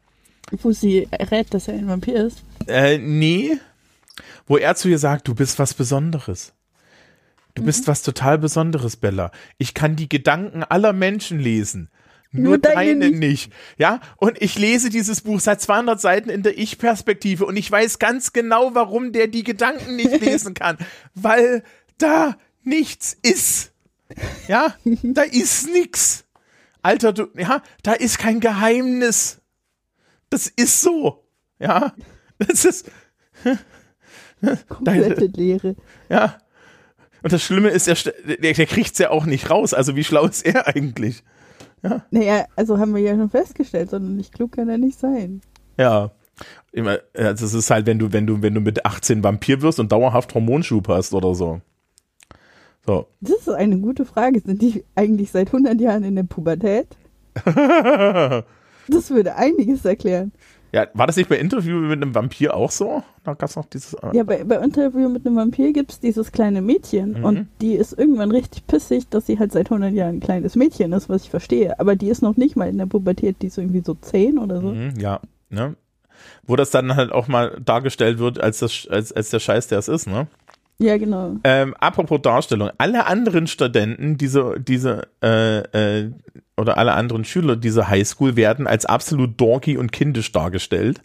[0.50, 2.42] Wo sie rät, dass er ein Vampir ist?
[2.66, 3.58] Äh, nee.
[4.46, 6.52] Wo er zu ihr sagt, du bist was Besonderes.
[7.54, 7.66] Du mhm.
[7.66, 9.30] bist was total Besonderes, Bella.
[9.58, 11.90] Ich kann die Gedanken aller Menschen lesen.
[12.34, 13.18] Nur, Nur deine, nicht.
[13.18, 13.52] nicht.
[13.76, 17.98] Ja, und ich lese dieses Buch seit 200 Seiten in der Ich-Perspektive und ich weiß
[17.98, 20.78] ganz genau, warum der die Gedanken nicht lesen kann.
[21.14, 21.62] Weil
[21.98, 23.72] da nichts ist.
[24.48, 26.24] Ja, da ist nichts.
[26.80, 29.40] Alter, du, ja, da ist kein Geheimnis.
[30.30, 31.24] Das ist so.
[31.58, 31.92] Ja,
[32.38, 32.90] das ist.
[34.68, 35.76] Komplette Leere.
[36.08, 36.38] Ja,
[37.22, 37.96] und das Schlimme ist, der,
[38.36, 39.74] der, kriegt es ja auch nicht raus.
[39.74, 41.22] Also wie schlau ist er eigentlich?
[41.82, 42.04] Ja.
[42.10, 45.40] Naja, also haben wir ja schon festgestellt, sondern nicht klug kann er nicht sein.
[45.78, 46.12] Ja.
[46.72, 49.78] Immer, also es ist halt, wenn du, wenn du, wenn du mit 18 Vampir wirst
[49.78, 51.60] und dauerhaft Hormonschub hast oder so.
[52.86, 53.06] So.
[53.20, 54.40] Das ist eine gute Frage.
[54.40, 56.88] Sind die eigentlich seit 100 Jahren in der Pubertät?
[57.44, 60.32] das würde einiges erklären.
[60.72, 63.02] Ja, war das nicht bei Interview mit einem Vampir auch so?
[63.24, 63.92] Da gab's noch dieses.
[63.92, 67.24] Äh ja, bei, bei Interview mit einem Vampir gibt es dieses kleine Mädchen mhm.
[67.24, 70.94] und die ist irgendwann richtig pissig, dass sie halt seit 100 Jahren ein kleines Mädchen
[70.94, 71.78] ist, was ich verstehe.
[71.78, 74.62] Aber die ist noch nicht mal in der Pubertät, die ist irgendwie so 10 oder
[74.62, 74.68] so.
[74.68, 75.76] Mhm, ja, ne?
[76.46, 79.78] Wo das dann halt auch mal dargestellt wird als, das, als, als der Scheiß, der
[79.78, 80.26] es ist, ne?
[80.78, 81.36] Ja, genau.
[81.44, 86.10] Ähm, apropos Darstellung, alle anderen Studenten, diese, diese, äh, äh,
[86.56, 91.00] oder alle anderen Schüler dieser Highschool werden als absolut dorky und kindisch dargestellt.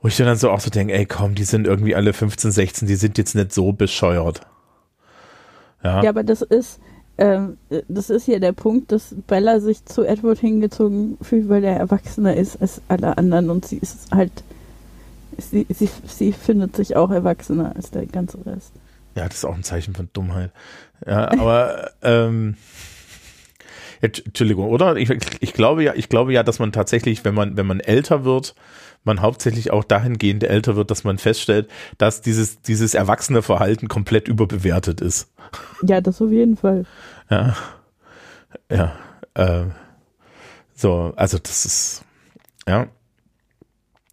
[0.00, 2.88] Wo ich dann so auch so denke, ey komm, die sind irgendwie alle 15, 16,
[2.88, 4.42] die sind jetzt nicht so bescheuert.
[5.82, 6.78] Ja, ja aber das ist,
[7.16, 11.76] ähm, das ist ja der Punkt, dass Bella sich zu Edward hingezogen fühlt, weil er
[11.76, 14.44] erwachsener ist als alle anderen und sie ist halt,
[15.38, 18.72] sie, sie, sie findet sich auch erwachsener als der ganze Rest.
[19.14, 20.52] Ja, das ist auch ein Zeichen von Dummheit.
[21.06, 22.56] Ja, aber ähm,
[24.00, 24.96] Entschuldigung, oder?
[24.96, 28.24] Ich, ich glaube ja, ich glaube ja, dass man tatsächlich, wenn man, wenn man älter
[28.24, 28.54] wird,
[29.04, 34.28] man hauptsächlich auch dahingehend älter wird, dass man feststellt, dass dieses, dieses erwachsene Verhalten komplett
[34.28, 35.30] überbewertet ist.
[35.82, 36.84] Ja, das auf jeden Fall.
[37.30, 37.54] Ja.
[38.70, 38.92] Ja.
[39.34, 39.64] Äh,
[40.74, 42.04] so, also das ist,
[42.66, 42.88] ja.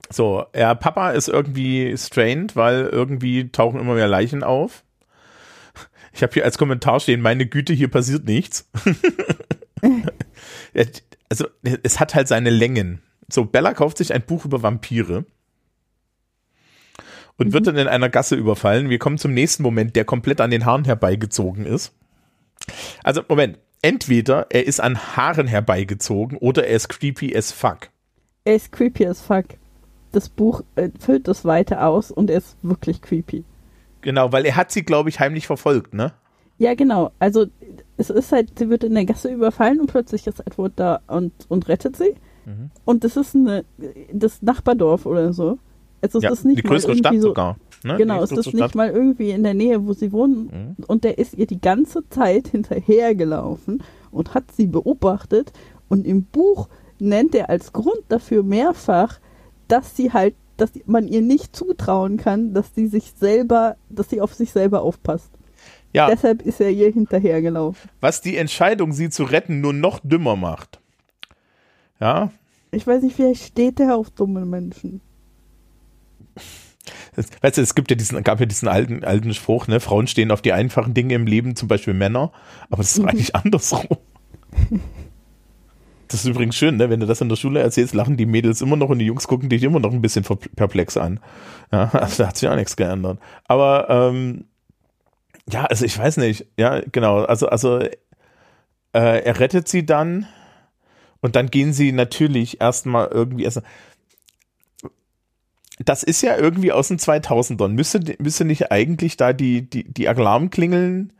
[0.09, 4.83] So, ja, Papa ist irgendwie strained, weil irgendwie tauchen immer mehr Leichen auf.
[6.13, 8.69] Ich habe hier als Kommentar stehen, meine Güte, hier passiert nichts.
[11.29, 11.47] also,
[11.83, 13.01] es hat halt seine Längen.
[13.29, 15.25] So, Bella kauft sich ein Buch über Vampire
[17.37, 17.53] und mhm.
[17.53, 18.89] wird dann in einer Gasse überfallen.
[18.89, 21.93] Wir kommen zum nächsten Moment, der komplett an den Haaren herbeigezogen ist.
[23.03, 23.57] Also, Moment.
[23.83, 27.89] Entweder er ist an Haaren herbeigezogen oder er ist creepy as fuck.
[28.45, 29.45] Er ist creepy as fuck.
[30.11, 33.43] Das Buch äh, füllt das weiter aus und er ist wirklich creepy.
[34.01, 36.13] Genau, weil er hat sie, glaube ich, heimlich verfolgt, ne?
[36.57, 37.11] Ja, genau.
[37.17, 37.47] Also
[37.97, 41.33] es ist halt, sie wird in der Gasse überfallen und plötzlich ist Edward da und,
[41.47, 42.15] und rettet sie.
[42.45, 42.69] Mhm.
[42.85, 43.65] Und das ist eine,
[44.13, 45.57] das Nachbardorf oder so.
[46.01, 47.57] Also es ja, ist nicht die größere Stadt so, sogar.
[47.83, 47.97] Ne?
[47.97, 48.53] Genau, es ist Stadt.
[48.53, 50.75] nicht mal irgendwie in der Nähe, wo sie wohnen.
[50.77, 50.83] Mhm.
[50.85, 55.51] Und der ist ihr die ganze Zeit hinterhergelaufen und hat sie beobachtet.
[55.89, 59.19] Und im Buch nennt er als Grund dafür mehrfach,
[59.67, 64.21] dass sie halt, dass man ihr nicht zutrauen kann, dass sie sich selber, dass sie
[64.21, 65.31] auf sich selber aufpasst.
[65.91, 66.07] Ja.
[66.07, 67.89] Deshalb ist er ihr hinterhergelaufen.
[67.99, 70.79] Was die Entscheidung, sie zu retten, nur noch dümmer macht.
[71.99, 72.31] Ja.
[72.69, 75.01] Ich weiß nicht, vielleicht steht er auf dumme Menschen.
[77.41, 80.29] Weißt du, es gibt ja diesen, gab ja diesen alten, alten Spruch, ne, Frauen stehen
[80.29, 82.31] auf die einfachen Dinge im Leben, zum Beispiel Männer,
[82.69, 83.09] aber das ist mhm.
[83.09, 83.97] eigentlich andersrum.
[86.11, 86.89] Das ist übrigens schön, ne?
[86.89, 89.29] wenn du das in der Schule erzählst, lachen die Mädels immer noch und die Jungs
[89.29, 91.21] gucken dich immer noch ein bisschen perplex an.
[91.71, 93.17] Ja, also da hat sich auch nichts geändert.
[93.47, 94.43] Aber ähm,
[95.49, 96.47] ja, also ich weiß nicht.
[96.57, 97.23] Ja, genau.
[97.23, 97.89] Also, also äh,
[98.91, 100.27] er rettet sie dann
[101.21, 103.61] und dann gehen sie natürlich erstmal irgendwie erst.
[105.79, 107.69] Das ist ja irgendwie aus den 2000ern.
[107.69, 111.13] Müsste, müsste nicht eigentlich da die, die, die Alarmklingeln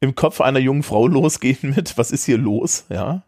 [0.00, 2.86] im Kopf einer jungen Frau losgehen mit, was ist hier los?
[2.88, 3.22] Ja.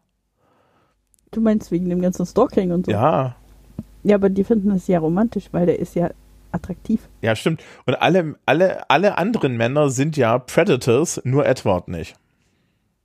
[1.35, 2.93] Du meinst wegen dem ganzen Stalking und so?
[2.93, 3.35] Ja.
[4.05, 6.11] Ja, aber die finden das ja romantisch, weil der ist ja
[6.53, 7.09] attraktiv.
[7.23, 7.61] Ja, stimmt.
[7.87, 12.15] Und alle, alle, alle anderen Männer sind ja Predators, nur Edward nicht.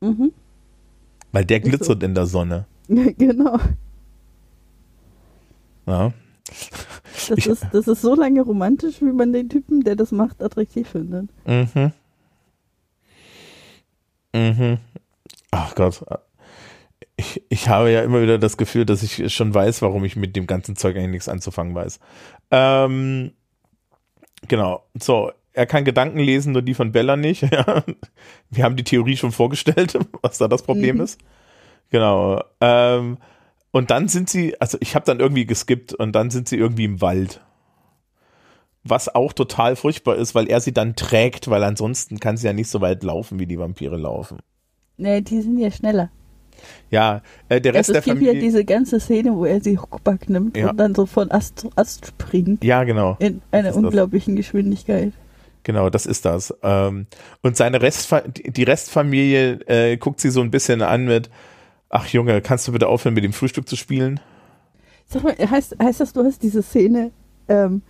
[0.02, 0.32] Mhm.
[1.32, 2.06] Weil der glitzert so.
[2.06, 2.66] in der Sonne.
[2.88, 3.58] genau.
[5.88, 6.14] Ja.
[7.30, 10.88] Das ist, das ist so lange romantisch, wie man den Typen, der das macht, attraktiv
[10.88, 11.30] findet.
[11.48, 11.92] Mhm.
[14.36, 14.78] Mhm.
[15.50, 16.04] Ach Gott
[17.20, 20.38] ich, ich habe ja immer wieder das Gefühl, dass ich schon weiß, warum ich mit
[20.38, 22.00] dem ganzen Zeug eigentlich nichts anzufangen weiß.
[22.50, 23.34] Ähm,
[24.48, 24.86] genau.
[24.98, 27.42] So, er kann Gedanken lesen, nur die von Bella nicht.
[28.50, 31.02] Wir haben die Theorie schon vorgestellt, was da das Problem mhm.
[31.02, 31.20] ist.
[31.90, 32.42] Genau.
[32.62, 33.18] Ähm,
[33.72, 36.86] und dann sind sie, also ich habe dann irgendwie geskippt und dann sind sie irgendwie
[36.86, 37.42] im Wald.
[38.86, 42.54] Was auch total furchtbar ist, weil er sie dann trägt, weil ansonsten kann sie ja
[42.54, 44.40] nicht so weit laufen, wie die Vampire laufen.
[44.96, 46.12] Nee, die sind ja schneller.
[46.90, 48.30] Ja, äh, der Rest also der Familie.
[48.30, 50.72] Es gibt ja diese ganze Szene, wo er sie Huckback nimmt ja.
[50.72, 52.64] und dann so von Ast zu Ast springt.
[52.64, 53.18] Ja, genau.
[53.20, 54.46] In einer unglaublichen das.
[54.46, 55.14] Geschwindigkeit.
[55.64, 56.54] Genau, das ist das.
[56.64, 57.08] Ähm,
[57.42, 61.30] und seine Restfa die Restfamilie äh, guckt sie so ein bisschen an mit,
[61.90, 64.20] ach Junge, kannst du bitte aufhören, mit dem Frühstück zu spielen?
[65.06, 67.12] Sag mal, heißt, heißt das, du hast diese Szene,
[67.48, 67.82] ähm,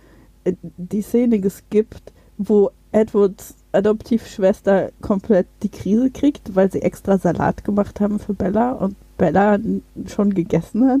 [0.44, 7.64] äh, die Szene geskippt, wo Edwards Adoptivschwester komplett die Krise kriegt, weil sie extra Salat
[7.64, 9.58] gemacht haben für Bella und Bella
[10.06, 11.00] schon gegessen hat?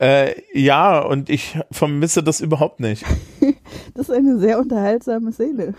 [0.00, 3.04] Äh, ja, und ich vermisse das überhaupt nicht.
[3.94, 5.74] das ist eine sehr unterhaltsame Szene.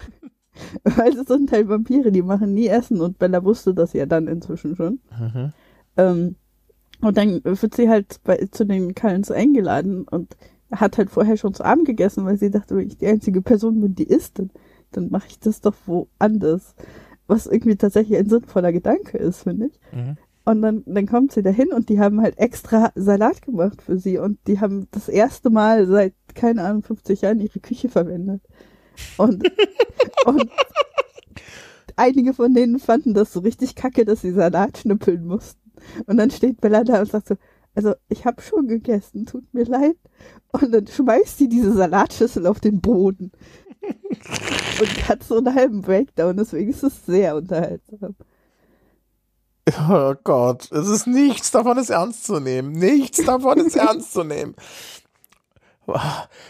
[0.83, 4.27] weil es sind halt Vampire, die machen nie Essen und Bella wusste das ja dann
[4.27, 4.99] inzwischen schon.
[5.17, 5.53] Mhm.
[5.97, 6.35] Ähm,
[7.01, 10.35] und dann wird sie halt bei, zu den Cullens eingeladen und
[10.71, 13.95] hat halt vorher schon zu Abend gegessen, weil sie dachte, ich die einzige Person bin,
[13.95, 14.51] die isst, dann
[14.91, 16.75] dann mache ich das doch woanders.
[17.27, 19.79] Was irgendwie tatsächlich ein sinnvoller Gedanke ist, finde ich.
[19.91, 20.17] Mhm.
[20.45, 24.17] Und dann, dann kommt sie dahin und die haben halt extra Salat gemacht für sie
[24.17, 28.41] und die haben das erste Mal seit, keine Ahnung, 50 Jahren ihre Küche verwendet.
[29.17, 29.47] Und,
[30.25, 30.49] und
[31.95, 35.71] einige von denen fanden das so richtig kacke, dass sie Salat schnippeln mussten.
[36.07, 37.35] Und dann steht Bella da und sagt so,
[37.75, 39.97] also ich habe schon gegessen, tut mir leid.
[40.51, 43.31] Und dann schmeißt sie diese Salatschüssel auf den Boden
[43.81, 48.15] und hat so einen halben Breakdown, deswegen ist es sehr unterhaltsam.
[49.89, 52.71] Oh Gott, es ist nichts davon ist ernst zu nehmen.
[52.71, 54.55] Nichts davon ist ernst zu nehmen.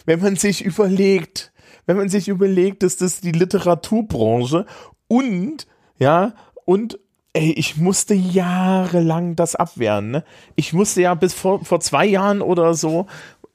[0.05, 1.51] Wenn man sich überlegt,
[1.85, 4.65] wenn man sich überlegt, dass das die Literaturbranche
[5.07, 6.33] und, ja,
[6.65, 6.99] und
[7.33, 10.11] ey, ich musste jahrelang das abwehren.
[10.11, 10.23] Ne?
[10.55, 13.07] Ich musste ja bis vor, vor zwei Jahren oder so,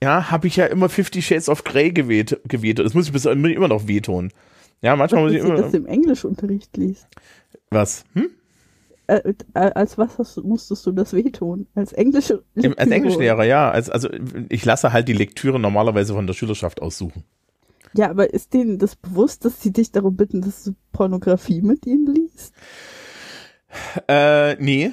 [0.05, 2.39] ja, habe ich ja immer Fifty Shades of Grey gewählt.
[2.79, 4.31] Das muss ich bis immer noch wehtun.
[4.83, 5.57] Ja, manchmal muss ich immer.
[5.57, 7.09] das im Englischunterricht liest.
[7.71, 8.05] Was?
[8.13, 8.29] Hm?
[9.07, 11.67] äh, als was hast, musstest du das wehtun?
[11.75, 12.79] Als englische Lektüre?
[12.79, 13.71] Als Englischlehrer, ja.
[13.71, 14.11] Als, also
[14.51, 17.25] ich lasse halt die Lektüre normalerweise von der Schülerschaft aussuchen.
[17.95, 21.87] Ja, aber ist denen das bewusst, dass sie dich darum bitten, dass du Pornografie mit
[21.87, 22.53] ihnen liest?
[24.07, 24.93] Äh, nee.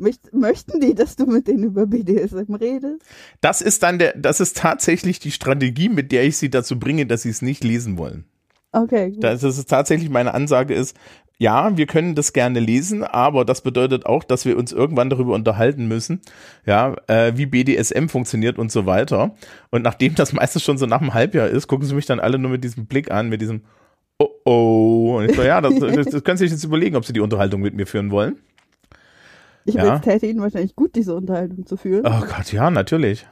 [0.00, 3.02] Möcht, möchten die, dass du mit denen über BDSM redest?
[3.40, 7.06] Das ist dann der, das ist tatsächlich die Strategie, mit der ich sie dazu bringe,
[7.06, 8.24] dass sie es nicht lesen wollen.
[8.72, 9.10] Okay.
[9.10, 9.24] Gut.
[9.24, 10.96] Das ist tatsächlich meine Ansage ist,
[11.38, 15.34] ja, wir können das gerne lesen, aber das bedeutet auch, dass wir uns irgendwann darüber
[15.34, 16.20] unterhalten müssen,
[16.66, 19.34] ja, äh, wie BDSM funktioniert und so weiter.
[19.70, 22.38] Und nachdem das meistens schon so nach einem Halbjahr ist, gucken sie mich dann alle
[22.38, 23.62] nur mit diesem Blick an, mit diesem
[24.20, 25.16] Oh oh.
[25.16, 27.20] Und ich so, ja, das, das, das können Sie sich jetzt überlegen, ob Sie die
[27.20, 28.36] Unterhaltung mit mir führen wollen.
[29.64, 29.96] Ich ja.
[29.96, 32.06] es täte Ihnen wahrscheinlich gut, diese Unterhaltung zu führen.
[32.06, 33.26] Oh Gott, ja, natürlich.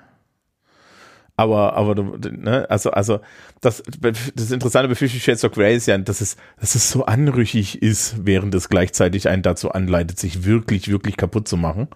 [1.38, 3.21] Aber, aber, ne, also, also,
[3.61, 7.07] das, das Interessante bei Fifty Shades of Grey ist ja, dass es, dass es so
[7.07, 11.87] anrüchig ist, während es gleichzeitig einen dazu anleitet, sich wirklich, wirklich kaputt zu machen.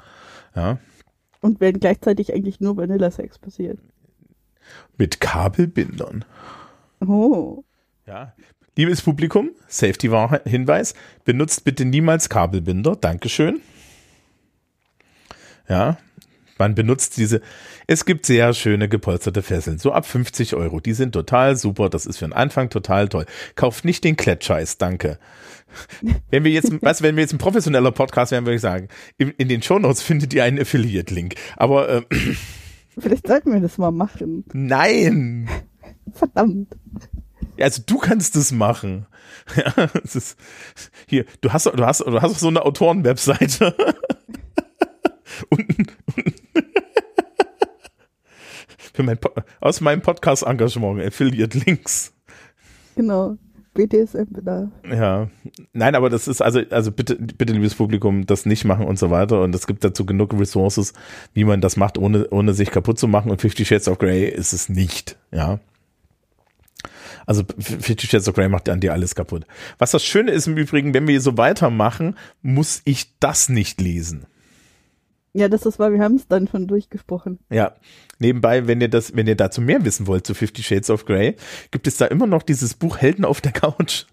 [0.55, 0.79] Ja.
[1.41, 3.81] Und wenn gleichzeitig eigentlich nur Vanilla-Sex passiert.
[4.97, 6.25] Mit Kabelbindern.
[7.05, 7.65] Oh.
[8.07, 8.35] Ja.
[8.77, 12.95] Liebes Publikum, Safety-Hinweis, benutzt bitte niemals Kabelbinder.
[12.95, 13.61] Dankeschön.
[15.69, 15.99] Ja,
[16.59, 17.41] man benutzt diese.
[17.87, 20.81] Es gibt sehr schöne gepolsterte Fesseln, so ab 50 Euro.
[20.81, 21.89] Die sind total super.
[21.89, 23.27] Das ist für den Anfang total toll.
[23.57, 25.19] Kauft nicht den Klettscheiß, danke.
[26.31, 29.31] Wenn wir jetzt, was, wenn wir jetzt ein professioneller Podcast wären, würde ich sagen, in,
[29.31, 31.35] in den Shownotes findet ihr einen Affiliate-Link.
[31.57, 32.03] Aber äh,
[32.99, 34.45] vielleicht sollten wir das mal machen.
[34.53, 35.49] Nein.
[36.13, 36.69] Verdammt.
[37.61, 39.07] Also du kannst das machen.
[39.57, 40.39] Ja, es ist,
[41.09, 43.75] hier, du hast, du hast, du hast so eine Autoren-Webseite.
[45.49, 45.87] Unten.
[48.95, 49.19] Für mein,
[49.61, 52.13] aus meinem Podcast-Engagement, Affiliate-Links.
[52.95, 53.39] Genau.
[53.75, 54.69] BDSM-Bedarf.
[54.91, 55.31] Ja.
[55.73, 59.11] Nein, aber das ist also, also bitte, bitte, liebes Publikum, das nicht machen und so
[59.11, 59.41] weiter.
[59.41, 60.93] Und es gibt dazu genug Resources,
[61.33, 63.31] wie man das macht, ohne, ohne sich kaputt zu machen.
[63.31, 65.17] Und Fifty Shades of Grey ist es nicht.
[65.31, 65.61] Ja.
[67.25, 69.47] Also Fifty Shades of Grey macht an dir alles kaputt.
[69.79, 74.27] Was das Schöne ist im Übrigen, wenn wir so weitermachen, muss ich das nicht lesen.
[75.35, 77.39] Ja, das ist, weil wir haben es dann schon durchgesprochen.
[77.51, 77.73] Ja.
[78.19, 81.37] Nebenbei, wenn ihr das, wenn ihr dazu mehr wissen wollt zu Fifty Shades of Grey,
[81.71, 84.05] gibt es da immer noch dieses Buch Helden auf der Couch.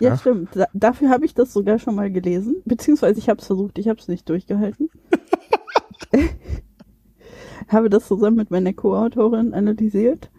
[0.00, 0.16] Ja, ja.
[0.16, 0.50] stimmt.
[0.54, 2.62] Da, dafür habe ich das sogar schon mal gelesen.
[2.64, 4.88] Beziehungsweise ich habe es versucht, ich habe es nicht durchgehalten.
[7.68, 10.30] habe das zusammen mit meiner Co-Autorin analysiert.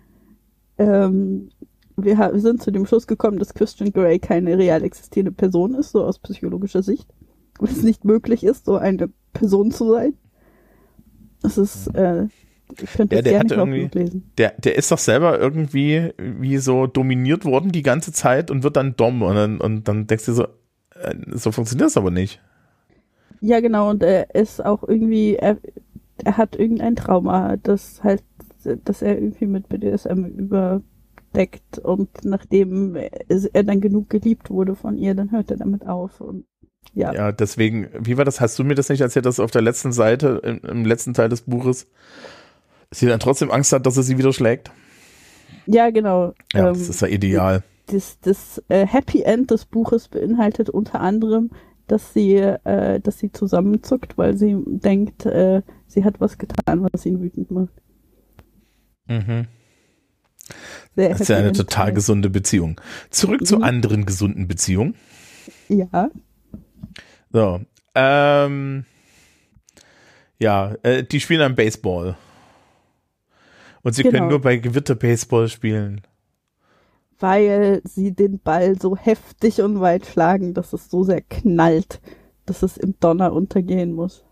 [0.77, 1.49] Ähm,
[1.95, 6.03] wir sind zu dem Schluss gekommen, dass Christian Grey keine real existierende Person ist, so
[6.03, 7.07] aus psychologischer Sicht.
[7.63, 10.13] Es nicht möglich ist, so eine Person zu sein.
[11.41, 12.27] Das ist, äh,
[12.81, 14.31] ich könnte ja, der hat irgendwie, lesen.
[14.37, 18.77] Der, der ist doch selber irgendwie wie so dominiert worden die ganze Zeit und wird
[18.77, 20.43] dann dumm und dann, und dann denkst du so,
[20.95, 22.41] äh, so funktioniert das aber nicht.
[23.41, 25.57] Ja, genau, und er ist auch irgendwie, er,
[26.23, 28.23] er hat irgendein Trauma, das halt,
[28.85, 35.13] dass er irgendwie mit BDSM überdeckt und nachdem er dann genug geliebt wurde von ihr,
[35.13, 36.45] dann hört er damit auf und
[36.93, 37.13] ja.
[37.13, 38.39] Ja, deswegen, wie war das?
[38.39, 41.29] Hast du mir das nicht erzählt, dass auf der letzten Seite, im, im letzten Teil
[41.29, 41.87] des Buches,
[42.91, 44.71] sie dann trotzdem Angst hat, dass er sie wieder schlägt?
[45.65, 46.33] Ja, genau.
[46.53, 47.63] Ja, ähm, das ist ja ideal.
[47.87, 51.49] Das, das äh, Happy End des Buches beinhaltet unter anderem,
[51.87, 57.05] dass sie, äh, dass sie zusammenzuckt, weil sie denkt, äh, sie hat was getan, was
[57.05, 57.73] ihn wütend macht.
[59.07, 59.47] Mhm.
[60.95, 62.79] Sehr das ist ja eine total gesunde Beziehung.
[63.09, 63.45] Zurück mhm.
[63.45, 64.95] zu anderen gesunden Beziehungen.
[65.67, 66.09] Ja.
[67.33, 67.59] So.
[67.95, 68.85] Ähm,
[70.39, 72.15] ja, äh, die spielen am Baseball.
[73.81, 74.17] Und sie genau.
[74.17, 76.01] können nur bei Gewitter Baseball spielen.
[77.19, 82.01] Weil sie den Ball so heftig und weit schlagen, dass es so sehr knallt,
[82.45, 84.23] dass es im Donner untergehen muss.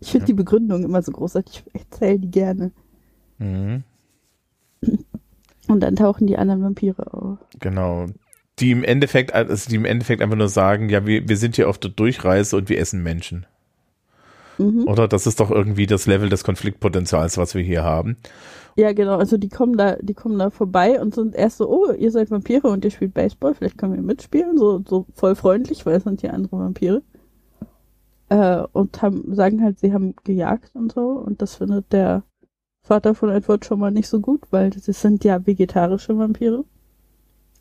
[0.00, 0.26] Ich finde ja.
[0.28, 2.72] die Begründung immer so großartig, ich erzähle die gerne.
[3.38, 3.84] Mhm.
[5.68, 7.38] Und dann tauchen die anderen Vampire auf.
[7.58, 8.06] Genau
[8.58, 11.68] die im Endeffekt, also die im Endeffekt einfach nur sagen, ja, wir, wir sind hier
[11.68, 13.46] auf der Durchreise und wir essen Menschen.
[14.58, 14.88] Mhm.
[14.88, 18.16] Oder das ist doch irgendwie das Level des Konfliktpotenzials, was wir hier haben.
[18.76, 19.16] Ja, genau.
[19.16, 22.30] Also die kommen da, die kommen da vorbei und sind erst so, oh, ihr seid
[22.30, 26.04] Vampire und ihr spielt Baseball, vielleicht können wir mitspielen, so, so voll freundlich, weil es
[26.04, 27.02] sind hier andere Vampire.
[28.28, 32.22] Äh, und haben, sagen halt, sie haben gejagt und so und das findet der
[32.82, 36.64] Vater von Edward schon mal nicht so gut, weil das sind ja vegetarische Vampire.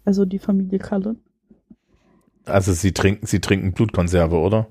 [0.06, 1.20] Also die Familie Cullen.
[2.46, 4.68] Also sie trinken, sie trinken Blutkonserve, oder?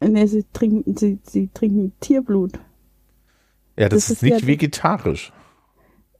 [0.00, 2.60] Nee, sie trinken, sie, sie trinken Tierblut.
[3.76, 5.32] Ja, das, das ist, ist, nicht ja, vegetarisch.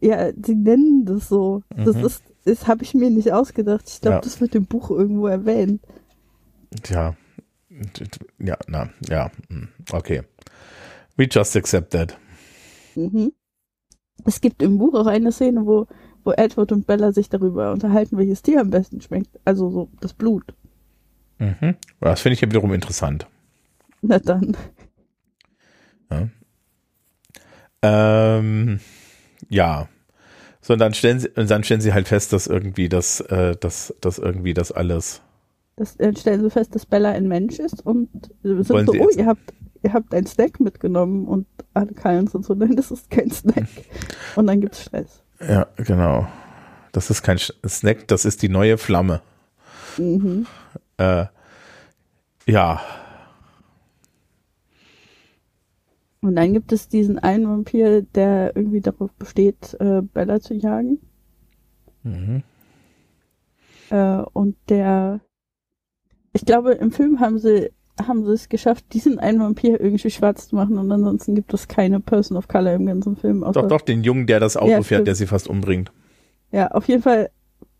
[0.00, 1.62] Ja, sie nennen das so.
[1.76, 1.84] Mhm.
[1.84, 3.88] Das ist, das habe ich mir nicht ausgedacht.
[3.88, 4.20] Ich glaube, ja.
[4.20, 5.82] das wird im Buch irgendwo erwähnt.
[6.88, 7.14] ja,
[8.38, 10.22] ja, na, ja, hm, okay.
[11.16, 12.16] We just accept that.
[12.94, 13.32] Mhm.
[14.24, 15.86] Es gibt im Buch auch eine Szene, wo,
[16.24, 19.38] wo Edward und Bella sich darüber unterhalten, welches Tier am besten schmeckt.
[19.44, 20.54] Also so das Blut.
[21.38, 21.76] Mhm.
[22.00, 23.26] Das finde ich ja wiederum interessant.
[24.02, 24.56] Na dann.
[26.10, 26.28] Ja.
[27.82, 28.80] Ähm,
[29.48, 29.88] ja.
[30.60, 33.56] So, und dann stellen sie, und dann stellen sie halt fest, dass irgendwie das, äh,
[33.56, 35.20] dass, dass irgendwie das alles.
[35.76, 38.08] Das, dann stellen sie fest, dass Bella ein Mensch ist und
[38.42, 39.52] sind Wollen so, oh, ihr habt,
[39.82, 43.68] ihr habt einen Snack mitgenommen und alle Keilen sind so, nein, das ist kein Snack.
[44.36, 45.23] Und dann gibt's Stress.
[45.48, 46.26] Ja, genau.
[46.92, 49.20] Das ist kein Snack, das ist die neue Flamme.
[49.98, 50.46] Mhm.
[50.96, 51.26] Äh,
[52.46, 52.80] ja.
[56.20, 60.98] Und dann gibt es diesen einen Vampir, der irgendwie darauf besteht, äh, Bella zu jagen.
[62.02, 62.42] Mhm.
[63.90, 65.20] Äh, und der,
[66.32, 67.72] ich glaube, im Film haben sie
[68.02, 71.68] haben sie es geschafft, diesen einen Vampir irgendwie schwarz zu machen und ansonsten gibt es
[71.68, 73.44] keine Person of Color im ganzen Film.
[73.52, 75.92] Doch, doch, den Jungen, der das Auto ja, fährt, der sie fast umbringt.
[76.50, 77.30] Ja, auf jeden Fall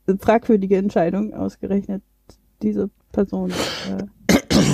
[0.07, 2.03] eine fragwürdige Entscheidung, ausgerechnet
[2.63, 3.51] diese Person.
[3.51, 4.05] Äh,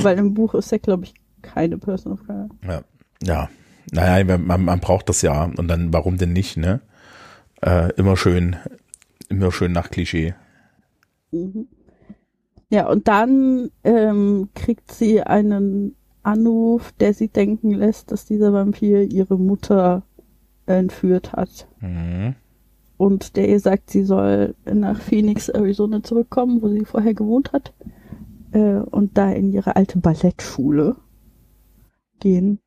[0.02, 2.48] weil im Buch ist er, glaube ich, keine Person of Color.
[2.66, 2.82] Ja,
[3.22, 3.48] ja.
[3.92, 5.44] Naja, man, man braucht das ja.
[5.44, 6.80] Und dann, warum denn nicht, ne?
[7.62, 8.56] Äh, immer schön,
[9.28, 10.34] immer schön nach Klischee.
[11.32, 11.68] Mhm.
[12.70, 19.02] Ja, und dann ähm, kriegt sie einen Anruf, der sie denken lässt, dass dieser Vampir
[19.02, 20.04] ihre Mutter
[20.66, 21.66] entführt hat.
[21.80, 22.36] Mhm.
[22.96, 27.72] Und der ihr sagt, sie soll nach Phoenix, Arizona zurückkommen, wo sie vorher gewohnt hat.
[28.52, 30.96] Äh, und da in ihre alte Ballettschule
[32.20, 32.60] gehen.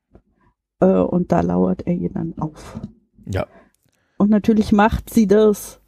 [0.80, 2.80] Äh, und da lauert er ihr dann auf.
[3.26, 3.46] Ja.
[4.18, 5.80] Und natürlich macht sie das.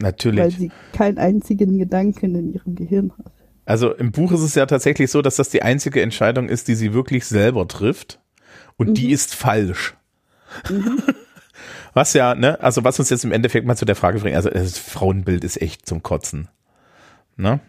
[0.00, 0.40] Natürlich.
[0.40, 3.32] Weil sie keinen einzigen Gedanken in ihrem Gehirn hat.
[3.64, 6.74] Also im Buch ist es ja tatsächlich so, dass das die einzige Entscheidung ist, die
[6.74, 8.20] sie wirklich selber trifft.
[8.76, 8.94] Und mhm.
[8.94, 9.96] die ist falsch.
[10.70, 11.02] Mhm.
[11.94, 14.50] Was ja, ne, also was uns jetzt im Endeffekt mal zu der Frage bringt, also
[14.50, 16.48] das Frauenbild ist echt zum Kotzen.
[17.36, 17.60] Ne?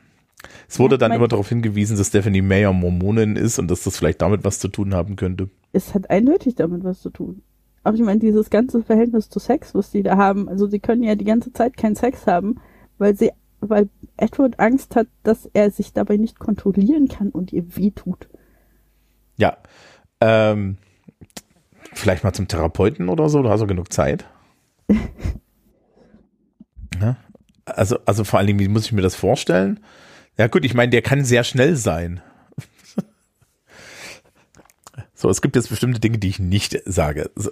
[0.68, 3.98] Es wurde ja, dann immer darauf hingewiesen, dass Stephanie Mayer Mormonin ist und dass das
[3.98, 5.50] vielleicht damit was zu tun haben könnte.
[5.74, 7.44] Es hat eindeutig damit was zu tun.
[7.84, 11.04] Auch ich meine, dieses ganze Verhältnis zu Sex, was sie da haben, also sie können
[11.04, 12.60] ja die ganze Zeit keinen Sex haben,
[12.98, 13.32] weil sie,
[13.62, 18.28] weil Edward Angst hat, dass er sich dabei nicht kontrollieren kann und ihr wehtut.
[19.38, 19.58] Ja.
[20.22, 20.78] Ähm,
[21.94, 24.26] vielleicht mal zum Therapeuten oder so, du hast du genug Zeit.
[27.02, 27.18] ja?
[27.66, 29.80] Also, also vor allen Dingen, wie muss ich mir das vorstellen?
[30.38, 32.22] Ja gut, ich meine, der kann sehr schnell sein.
[35.14, 37.32] so, es gibt jetzt bestimmte Dinge, die ich nicht sage.
[37.36, 37.52] So,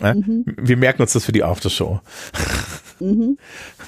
[0.00, 0.14] äh?
[0.14, 0.44] mhm.
[0.46, 2.00] Wir merken uns das für die Aftershow.
[3.02, 3.38] Mhm.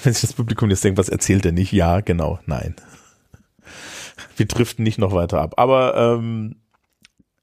[0.03, 1.71] Wenn sich das Publikum jetzt denkt, was erzählt er nicht?
[1.71, 2.75] Ja, genau, nein.
[4.37, 5.55] Wir driften nicht noch weiter ab.
[5.57, 6.55] Aber ähm,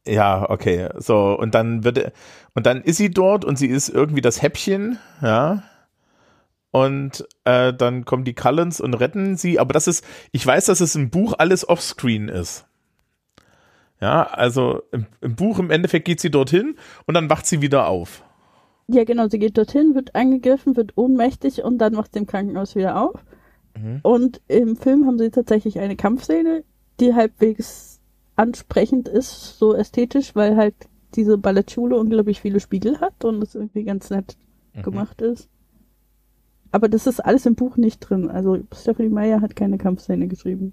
[0.07, 0.89] ja, okay.
[0.99, 2.12] So, und dann wird
[2.55, 5.62] und dann ist sie dort und sie ist irgendwie das Häppchen, ja.
[6.70, 9.59] Und äh, dann kommen die Cullens und retten sie.
[9.59, 12.64] Aber das ist, ich weiß, dass es im Buch alles offscreen ist.
[14.01, 17.87] Ja, also im, im Buch im Endeffekt geht sie dorthin und dann wacht sie wieder
[17.87, 18.25] auf.
[18.89, 22.74] Ja, genau, sie geht dorthin, wird angegriffen, wird ohnmächtig und dann macht sie im Krankenhaus
[22.74, 23.24] wieder auf.
[23.76, 24.01] Mhm.
[24.03, 26.64] Und im Film haben sie tatsächlich eine Kampfszene,
[27.01, 28.01] die halbwegs
[28.37, 30.74] ansprechend ist, so ästhetisch, weil halt
[31.14, 34.37] diese Ballettschule unglaublich viele Spiegel hat und es irgendwie ganz nett
[34.74, 34.83] mhm.
[34.83, 35.49] gemacht ist.
[36.70, 38.30] Aber das ist alles im Buch nicht drin.
[38.30, 40.72] Also Stephanie Meyer hat keine Kampfszene geschrieben.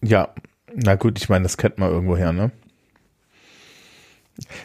[0.00, 0.32] Ja,
[0.74, 2.52] na gut, ich meine, das kennt man irgendwo her, ne?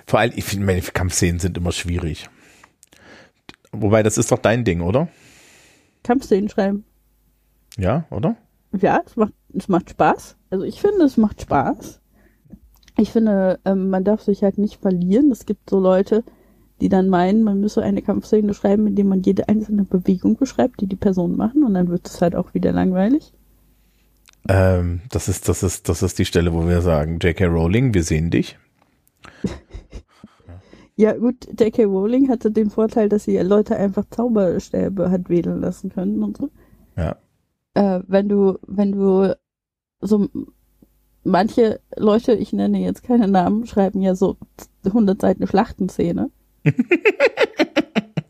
[0.06, 2.30] Vor allem, ich finde, meine Kampfszenen sind immer schwierig.
[3.74, 5.10] Wobei, das ist doch dein Ding, oder?
[6.04, 6.86] Kampfszenen schreiben.
[7.78, 8.36] Ja, oder?
[8.80, 10.36] Ja, es macht, es macht Spaß.
[10.50, 12.00] Also ich finde, es macht Spaß.
[12.98, 15.32] Ich finde, ähm, man darf sich halt nicht verlieren.
[15.32, 16.24] Es gibt so Leute,
[16.82, 20.88] die dann meinen, man müsse eine Kampfszene schreiben, indem man jede einzelne Bewegung beschreibt, die
[20.88, 23.34] die Personen machen, und dann wird es halt auch wieder langweilig.
[24.50, 27.46] Ähm, das ist, das ist, das ist die Stelle, wo wir sagen, J.K.
[27.46, 28.58] Rowling, wir sehen dich.
[30.96, 31.86] Ja, gut, J.K.
[31.86, 36.50] Rowling hatte den Vorteil, dass sie Leute einfach Zauberstäbe hat wählen lassen können und so.
[36.96, 37.18] Ja.
[37.74, 39.36] Äh, wenn du, wenn du
[40.02, 40.28] so
[41.24, 44.38] manche Leute, ich nenne jetzt keine Namen, schreiben ja so
[44.86, 46.30] 100 Seiten Schlachtenszene.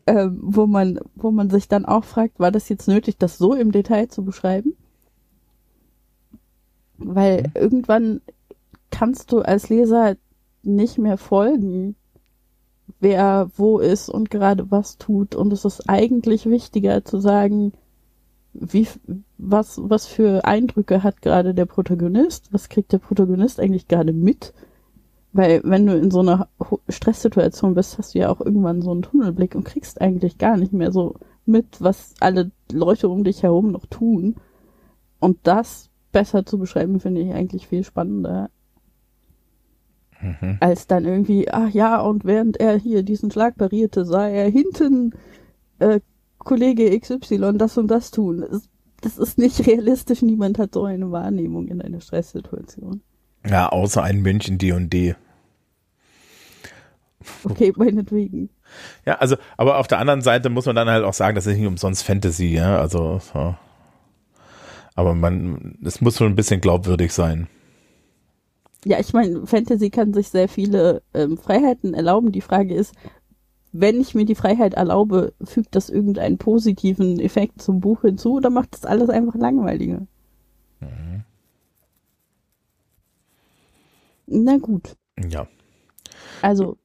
[0.06, 3.54] ähm, wo man, wo man sich dann auch fragt, war das jetzt nötig, das so
[3.54, 4.74] im Detail zu beschreiben?
[6.96, 7.50] Weil mhm.
[7.54, 8.20] irgendwann
[8.90, 10.16] kannst du als Leser
[10.62, 11.96] nicht mehr folgen
[13.00, 15.34] wer wo ist und gerade was tut.
[15.34, 17.72] Und es ist eigentlich wichtiger zu sagen,
[18.52, 18.86] wie,
[19.36, 22.52] was, was für Eindrücke hat gerade der Protagonist?
[22.52, 24.54] Was kriegt der Protagonist eigentlich gerade mit?
[25.32, 26.48] Weil wenn du in so einer
[26.88, 30.72] Stresssituation bist, hast du ja auch irgendwann so einen Tunnelblick und kriegst eigentlich gar nicht
[30.72, 34.36] mehr so mit, was alle Leute um dich herum noch tun.
[35.18, 38.50] Und das besser zu beschreiben, finde ich eigentlich viel spannender.
[40.24, 40.56] Mhm.
[40.60, 45.14] Als dann irgendwie, ach ja, und während er hier diesen Schlag parierte, sah er hinten
[45.78, 46.00] äh,
[46.38, 48.44] Kollege XY das und das tun.
[48.50, 48.68] Das,
[49.02, 50.22] das ist nicht realistisch.
[50.22, 53.02] Niemand hat so eine Wahrnehmung in einer Stresssituation.
[53.46, 55.14] Ja, außer ein München D&D.
[57.44, 58.50] Okay, meinetwegen.
[59.04, 61.56] Ja, also, aber auf der anderen Seite muss man dann halt auch sagen, das ist
[61.56, 63.54] nicht umsonst Fantasy, ja, also, so.
[64.94, 67.48] aber man, es muss schon ein bisschen glaubwürdig sein.
[68.84, 72.32] Ja, ich meine, Fantasy kann sich sehr viele ähm, Freiheiten erlauben.
[72.32, 72.94] Die Frage ist,
[73.72, 78.50] wenn ich mir die Freiheit erlaube, fügt das irgendeinen positiven Effekt zum Buch hinzu oder
[78.50, 80.06] macht das alles einfach langweiliger?
[80.80, 81.24] Mhm.
[84.26, 84.96] Na gut.
[85.28, 85.48] Ja.
[86.42, 86.76] Also,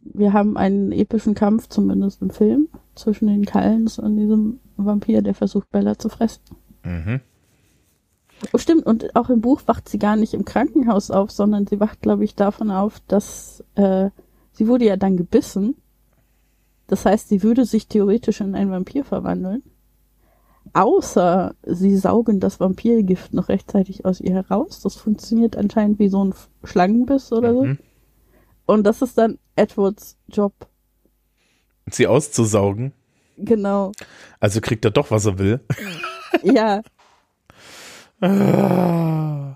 [0.00, 5.34] wir haben einen epischen Kampf, zumindest im Film, zwischen den Kallens und diesem Vampir, der
[5.34, 6.42] versucht, Bella zu fressen.
[6.84, 7.20] Mhm.
[8.52, 11.80] Oh, stimmt, und auch im Buch wacht sie gar nicht im Krankenhaus auf, sondern sie
[11.80, 14.10] wacht, glaube ich, davon auf, dass äh,
[14.58, 15.76] Sie wurde ja dann gebissen.
[16.88, 19.62] Das heißt, sie würde sich theoretisch in einen Vampir verwandeln.
[20.72, 24.80] Außer sie saugen das Vampirgift noch rechtzeitig aus ihr heraus.
[24.80, 26.34] Das funktioniert anscheinend wie so ein
[26.64, 27.64] Schlangenbiss oder so.
[27.66, 27.78] Mhm.
[28.66, 30.66] Und das ist dann Edwards Job.
[31.88, 32.92] Sie auszusaugen.
[33.36, 33.92] Genau.
[34.40, 35.60] Also kriegt er doch, was er will.
[36.42, 36.82] Ja.
[38.20, 39.54] Und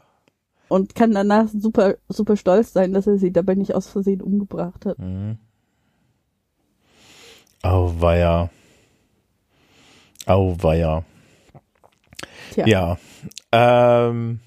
[0.94, 4.98] kann danach super, super stolz sein, dass er sie dabei nicht aus Versehen umgebracht hat.
[4.98, 5.38] Mhm.
[7.62, 8.50] Auweia.
[10.26, 11.04] Auweia.
[12.52, 12.66] Tja.
[12.66, 12.98] Ja.
[13.52, 14.40] Ähm,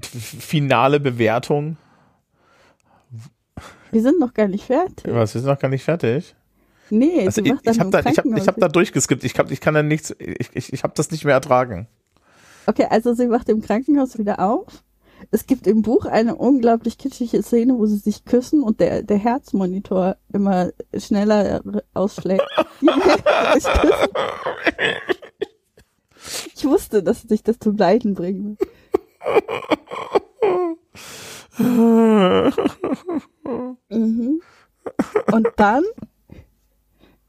[0.00, 1.76] finale Bewertung.
[3.90, 5.12] Wir sind noch gar nicht fertig.
[5.14, 6.34] Was, wir sind noch gar nicht fertig?
[6.90, 9.24] Nee, also ich, ich habe da, ich hab, ich hab da durchgeskippt.
[9.24, 11.86] Ich, hab, ich kann da nichts, ich, ich, ich habe das nicht mehr ertragen.
[12.66, 14.66] Okay, also sie wacht im Krankenhaus wieder auf.
[15.30, 19.18] Es gibt im Buch eine unglaublich kitschige Szene, wo sie sich küssen und der, der
[19.18, 21.60] Herzmonitor immer schneller
[21.94, 22.46] ausschlägt.
[26.54, 28.60] ich wusste, dass sich das zum Leiden bringt.
[33.88, 34.40] mhm.
[35.32, 35.82] Und dann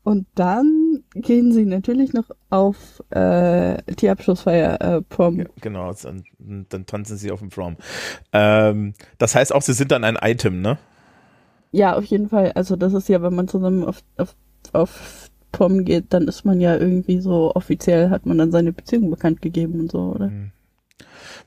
[0.05, 5.39] und dann gehen sie natürlich noch auf äh, die Abschlussfeier äh, Prom.
[5.39, 6.23] Ja, genau, dann,
[6.69, 7.75] dann, tanzen sie auf dem Prom.
[8.31, 10.77] Ähm, das heißt auch, sie sind dann ein Item, ne?
[11.71, 12.51] Ja, auf jeden Fall.
[12.51, 14.35] Also das ist ja, wenn man zusammen auf, auf,
[14.73, 19.09] auf Prom geht, dann ist man ja irgendwie so offiziell, hat man dann seine Beziehung
[19.09, 20.27] bekannt gegeben und so, oder?
[20.27, 20.51] Hm.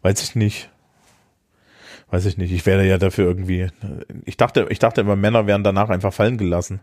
[0.02, 0.68] Weiß ich nicht.
[2.10, 2.50] Weiß ich nicht.
[2.50, 3.68] Ich werde ja dafür irgendwie.
[4.24, 6.80] Ich dachte, ich dachte immer, Männer werden danach einfach fallen gelassen.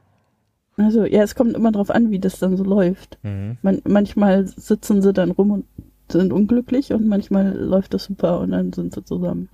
[0.77, 3.17] Also ja, es kommt immer drauf an, wie das dann so läuft.
[3.23, 3.57] Mhm.
[3.61, 5.65] Man, manchmal sitzen sie dann rum und
[6.11, 9.49] sind unglücklich und manchmal läuft das super und dann sind sie zusammen.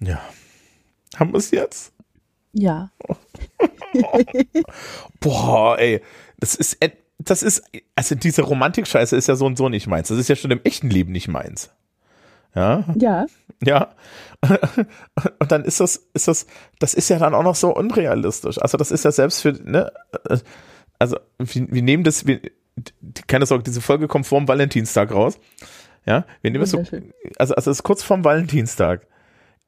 [0.00, 0.20] Ja.
[1.16, 1.92] Haben wir es jetzt?
[2.52, 2.90] Ja.
[5.20, 6.02] Boah, ey.
[6.38, 6.78] Das ist,
[7.18, 7.62] das ist,
[7.94, 10.08] also diese Romantik-Scheiße ist ja so und so nicht meins.
[10.08, 11.70] Das ist ja schon im echten Leben nicht meins.
[12.54, 12.84] Ja.
[12.96, 13.26] Ja.
[13.64, 13.94] Ja.
[15.38, 16.46] Und dann ist das, ist das,
[16.78, 18.60] das ist ja dann auch noch so unrealistisch.
[18.60, 19.92] Also das ist ja selbst für, ne,
[20.98, 22.40] also wir, wir nehmen das, wir,
[23.26, 25.38] keine Sorge, diese Folge kommt vorm Valentinstag raus.
[26.04, 29.06] Ja, wir nehmen es so, also, also es ist kurz vorm Valentinstag.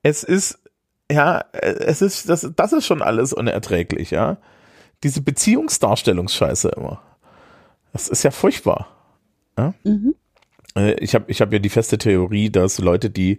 [0.02, 0.58] Es ist,
[1.10, 4.38] ja, es ist, das, das ist schon alles unerträglich, ja.
[5.02, 7.02] Diese Beziehungsdarstellungsscheiße immer.
[7.92, 8.88] Das ist ja furchtbar.
[9.56, 9.74] Ja?
[9.84, 10.14] Mhm.
[10.76, 13.38] Äh, ich habe ich hab ja die feste Theorie, dass Leute, die,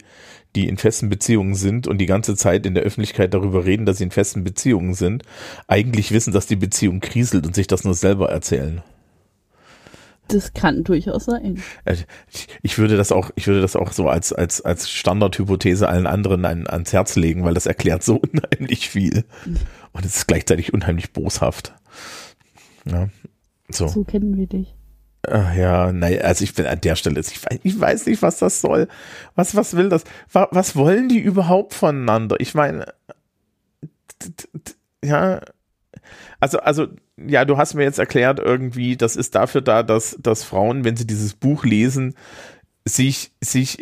[0.55, 3.97] die in festen Beziehungen sind und die ganze Zeit in der Öffentlichkeit darüber reden, dass
[3.97, 5.23] sie in festen Beziehungen sind,
[5.67, 8.81] eigentlich wissen, dass die Beziehung kriselt und sich das nur selber erzählen.
[10.27, 11.61] Das kann durchaus sein.
[11.83, 11.97] Äh,
[12.63, 16.45] ich würde das auch, ich würde das auch so als, als, als Standardhypothese allen anderen
[16.45, 19.25] ein, ans Herz legen, weil das erklärt so unheimlich viel.
[19.91, 21.73] Und es ist gleichzeitig unheimlich boshaft.
[22.86, 23.09] Ja,
[23.69, 23.88] so.
[23.88, 24.75] so kennen wir dich.
[25.28, 28.39] Ach ja, naja, also ich bin an der Stelle, ich weiß, ich weiß nicht, was
[28.39, 28.88] das soll.
[29.36, 30.03] Was, was will das?
[30.32, 32.38] Was, was wollen die überhaupt voneinander?
[32.39, 32.86] Ich meine,
[35.03, 35.41] ja,
[36.39, 40.43] also, also, ja, du hast mir jetzt erklärt irgendwie, das ist dafür da, dass, dass
[40.43, 42.15] Frauen, wenn sie dieses Buch lesen,
[42.84, 43.78] sich, sich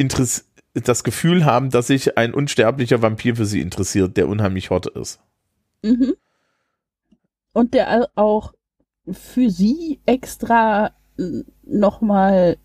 [0.74, 5.20] das Gefühl haben, dass sich ein unsterblicher Vampir für sie interessiert, der unheimlich hot ist.
[5.82, 6.14] Mhm.
[7.54, 8.54] Und der auch
[9.12, 10.94] für sie extra
[11.64, 12.58] nochmal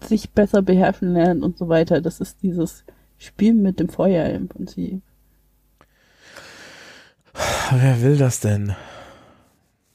[0.00, 2.00] sich besser beherrschen lernt und so weiter.
[2.00, 2.84] Das ist dieses
[3.18, 5.02] Spiel mit dem Feuer im Prinzip.
[7.72, 8.74] Wer will das denn?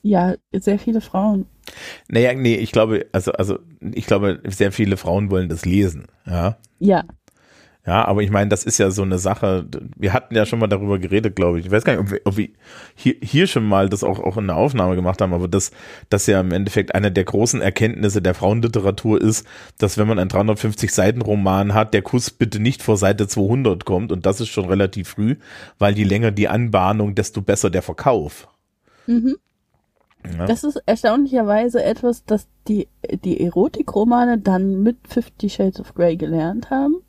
[0.04, 1.46] Ja, sehr viele Frauen.
[2.08, 6.58] Naja, nee, ich glaube, also, also, ich glaube, sehr viele Frauen wollen das lesen, ja.
[6.80, 7.04] Ja.
[7.84, 9.66] Ja, aber ich meine, das ist ja so eine Sache.
[9.98, 11.66] Wir hatten ja schon mal darüber geredet, glaube ich.
[11.66, 12.50] Ich weiß gar nicht, ob wir, ob wir
[12.94, 15.72] hier, hier schon mal das auch, auch in der Aufnahme gemacht haben, aber das,
[16.10, 19.48] das ja im Endeffekt eine der großen Erkenntnisse der Frauenliteratur ist,
[19.80, 23.84] dass wenn man einen 350 Seiten Roman hat, der Kuss bitte nicht vor Seite 200
[23.84, 25.38] kommt und das ist schon relativ früh,
[25.80, 28.48] weil je länger die Anbahnung, desto besser der Verkauf.
[29.08, 29.38] Mhm.
[30.38, 30.46] Ja.
[30.46, 32.88] Das ist erstaunlicherweise etwas, das die,
[33.24, 37.02] die Erotikromane dann mit Fifty Shades of Grey gelernt haben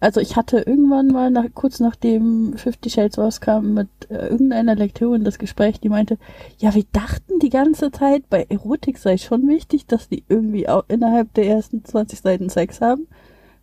[0.00, 5.24] also ich hatte irgendwann mal nach, kurz nachdem Fifty Shades rauskam mit äh, irgendeiner Lektorin
[5.24, 6.16] das Gespräch, die meinte,
[6.58, 10.84] ja, wir dachten die ganze Zeit, bei Erotik sei schon wichtig, dass die irgendwie auch
[10.88, 13.06] innerhalb der ersten 20 Seiten Sex haben.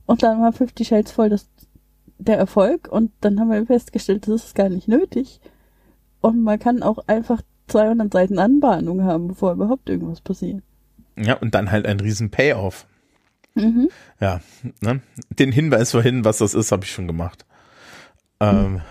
[0.05, 1.49] Und dann war Fifty Shades voll das,
[2.19, 5.41] der Erfolg und dann haben wir festgestellt, das ist gar nicht nötig.
[6.21, 10.61] Und man kann auch einfach 200 Seiten Anbahnung haben, bevor überhaupt irgendwas passiert.
[11.17, 12.85] Ja, und dann halt ein riesen Payoff.
[13.57, 13.89] Mhm.
[14.19, 14.39] Ja,
[14.81, 15.01] ne?
[15.29, 17.45] den Hinweis vorhin, was das ist, habe ich schon gemacht.
[18.39, 18.81] Ähm, mhm.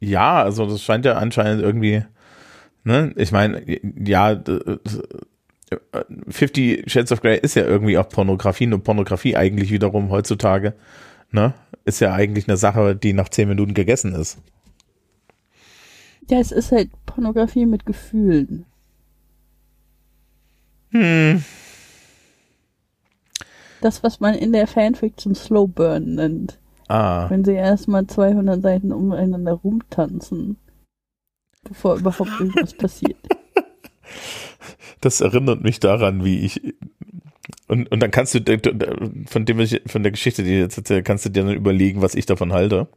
[0.00, 2.04] Ja, also das scheint ja anscheinend irgendwie,
[2.84, 3.64] ne, ich meine,
[3.98, 4.40] ja,
[6.28, 10.74] 50 Shades of Grey ist ja irgendwie auch Pornografie, nur Pornografie eigentlich wiederum heutzutage,
[11.30, 11.54] ne,
[11.84, 14.38] ist ja eigentlich eine Sache, die nach zehn Minuten gegessen ist.
[16.28, 18.66] Ja, es ist halt Pornografie mit Gefühlen.
[20.90, 21.44] Hm,
[23.80, 26.58] das, was man in der Fanfiction Slow Burn nennt.
[26.88, 27.28] Ah.
[27.28, 30.56] Wenn sie erstmal 200 Seiten umeinander rumtanzen,
[31.64, 33.18] bevor überhaupt irgendwas passiert.
[35.00, 36.74] Das erinnert mich daran, wie ich
[37.68, 38.40] und, und dann kannst du
[39.26, 42.26] von dem von der Geschichte, die jetzt erzähle, kannst du dir dann überlegen, was ich
[42.26, 42.88] davon halte.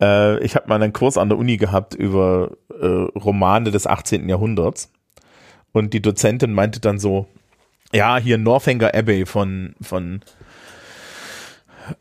[0.00, 4.28] Äh, ich habe mal einen Kurs an der Uni gehabt über äh, Romane des 18.
[4.28, 4.92] Jahrhunderts
[5.72, 7.26] und die Dozentin meinte dann so,
[7.92, 10.22] ja, hier Northanger Abbey von, von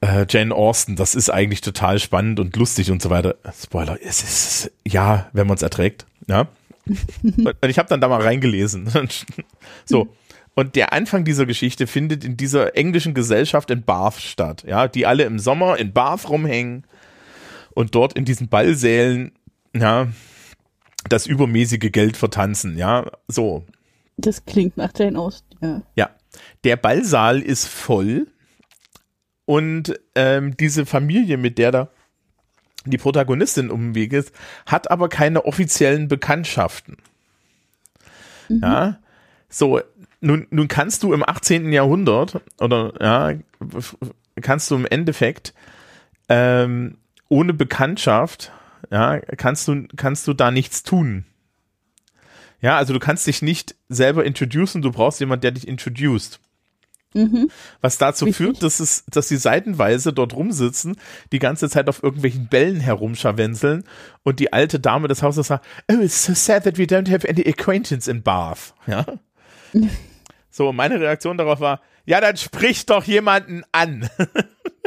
[0.02, 3.36] äh, Jane Austen, das ist eigentlich total spannend und lustig und so weiter.
[3.54, 6.06] Spoiler, es ist, ja, wenn man es erträgt.
[6.28, 6.48] Ja.
[7.24, 8.90] und ich habe dann da mal reingelesen.
[9.86, 10.08] so.
[10.54, 15.06] Und der Anfang dieser Geschichte findet in dieser englischen Gesellschaft in Bath statt, ja, die
[15.06, 16.84] alle im Sommer in Bath rumhängen
[17.74, 19.32] und dort in diesen Ballsälen,
[19.74, 20.10] ja,
[21.08, 23.64] das übermäßige Geld vertanzen, ja, so.
[24.18, 25.82] Das klingt nach Jane Austen, ja.
[25.96, 26.10] Ja.
[26.64, 28.28] Der Ballsaal ist voll
[29.46, 31.90] und ähm, diese Familie, mit der da
[32.86, 34.32] die Protagonistin um den Weg ist,
[34.66, 36.98] hat aber keine offiziellen Bekanntschaften.
[38.50, 38.60] Mhm.
[38.62, 39.00] Ja.
[39.50, 39.82] So,
[40.22, 41.72] nun, nun kannst du im 18.
[41.74, 43.38] Jahrhundert oder ja,
[44.42, 45.54] kannst du im Endeffekt
[46.30, 46.98] ähm,
[47.28, 48.52] ohne Bekanntschaft,
[48.90, 51.26] ja, kannst du, kannst du da nichts tun.
[52.62, 56.40] Ja, also du kannst dich nicht selber introducen, du brauchst jemanden, der dich introduced.
[57.14, 57.50] Mhm.
[57.82, 58.38] Was dazu Richtig.
[58.38, 60.96] führt, dass es, dass sie seitenweise dort rumsitzen,
[61.32, 63.84] die ganze Zeit auf irgendwelchen Bällen herumscharwenzeln
[64.24, 67.28] und die alte Dame des Hauses sagt, oh, it's so sad that we don't have
[67.28, 68.74] any acquaintance in Bath.
[68.88, 69.06] Ja.
[70.50, 74.10] so, meine Reaktion darauf war, ja, dann sprich doch jemanden an.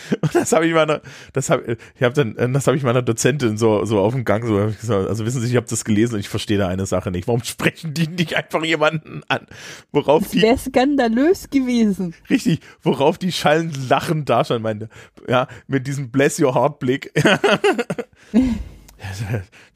[0.20, 1.00] Und das habe ich meiner,
[1.32, 4.24] das habe ich habe dann, äh, das habe ich meiner Dozentin so so auf dem
[4.24, 6.86] Gang so gesagt, also wissen Sie, ich habe das gelesen und ich verstehe da eine
[6.86, 7.26] Sache nicht.
[7.28, 9.46] Warum sprechen die nicht einfach jemanden an?
[9.92, 12.14] Worauf das die wäre skandalös gewesen.
[12.30, 14.88] Richtig, worauf die schallend lachend da schon meine,
[15.28, 17.12] ja, mit diesem Bless Your Heart Blick.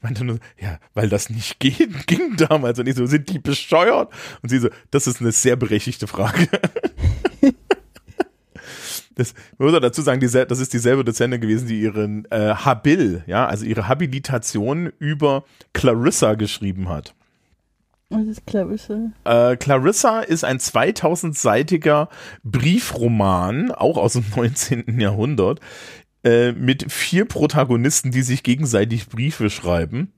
[0.01, 2.79] Meinte nur, ja, weil das nicht ging, ging damals.
[2.79, 4.11] Und ich so, sind die bescheuert?
[4.41, 6.47] Und sie so, das ist eine sehr berechtigte Frage
[9.15, 13.23] das muss man dazu sagen, diese, das ist dieselbe Dozentin gewesen, die ihren äh, Habil,
[13.27, 15.43] ja, also ihre Habilitation über
[15.73, 17.13] Clarissa geschrieben hat.
[18.09, 19.11] Was ist Clarissa?
[19.23, 22.09] Äh, Clarissa ist ein 2000-seitiger
[22.43, 24.99] Briefroman, auch aus dem 19.
[24.99, 25.59] Jahrhundert,
[26.23, 30.11] äh, mit vier Protagonisten, die sich gegenseitig Briefe schreiben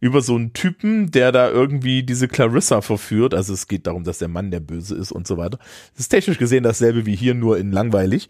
[0.00, 3.34] über so einen Typen, der da irgendwie diese Clarissa verführt.
[3.34, 5.58] Also es geht darum, dass der Mann der Böse ist und so weiter.
[5.92, 8.28] Das ist technisch gesehen dasselbe wie hier, nur in langweilig.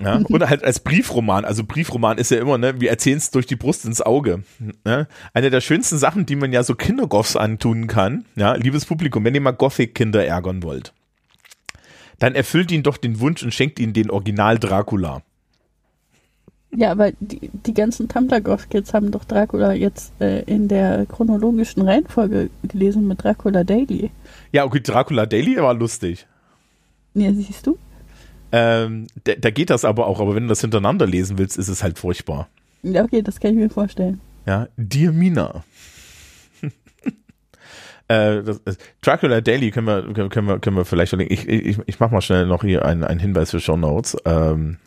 [0.00, 3.46] Ja, und halt als Briefroman, also Briefroman ist ja immer, ne, wir erzählen es durch
[3.46, 4.44] die Brust ins Auge.
[4.84, 5.08] Ne?
[5.34, 9.34] Eine der schönsten Sachen, die man ja so Kindergoffs antun kann, ja, liebes Publikum, wenn
[9.34, 10.94] ihr mal Gothic-Kinder ärgern wollt,
[12.18, 15.22] dann erfüllt ihn doch den Wunsch und schenkt ihnen den Original Dracula.
[16.76, 22.50] Ja, aber die, die ganzen Tumblr-Goth-Kids haben doch Dracula jetzt äh, in der chronologischen Reihenfolge
[22.62, 24.10] gelesen mit Dracula Daily.
[24.52, 26.26] Ja, okay, Dracula Daily war lustig.
[27.14, 27.78] Ja, siehst du?
[28.52, 31.68] Ähm, da, da geht das aber auch, aber wenn du das hintereinander lesen willst, ist
[31.68, 32.48] es halt furchtbar.
[32.82, 34.20] Ja, okay, das kann ich mir vorstellen.
[34.46, 35.64] Ja, Dear Mina.
[38.08, 41.34] äh, das, das, Dracula Daily können wir, können wir, können wir vielleicht verlinken.
[41.34, 44.16] Ich, ich, ich mach mal schnell noch hier einen, einen Hinweis für Show Notes.
[44.24, 44.78] Ähm,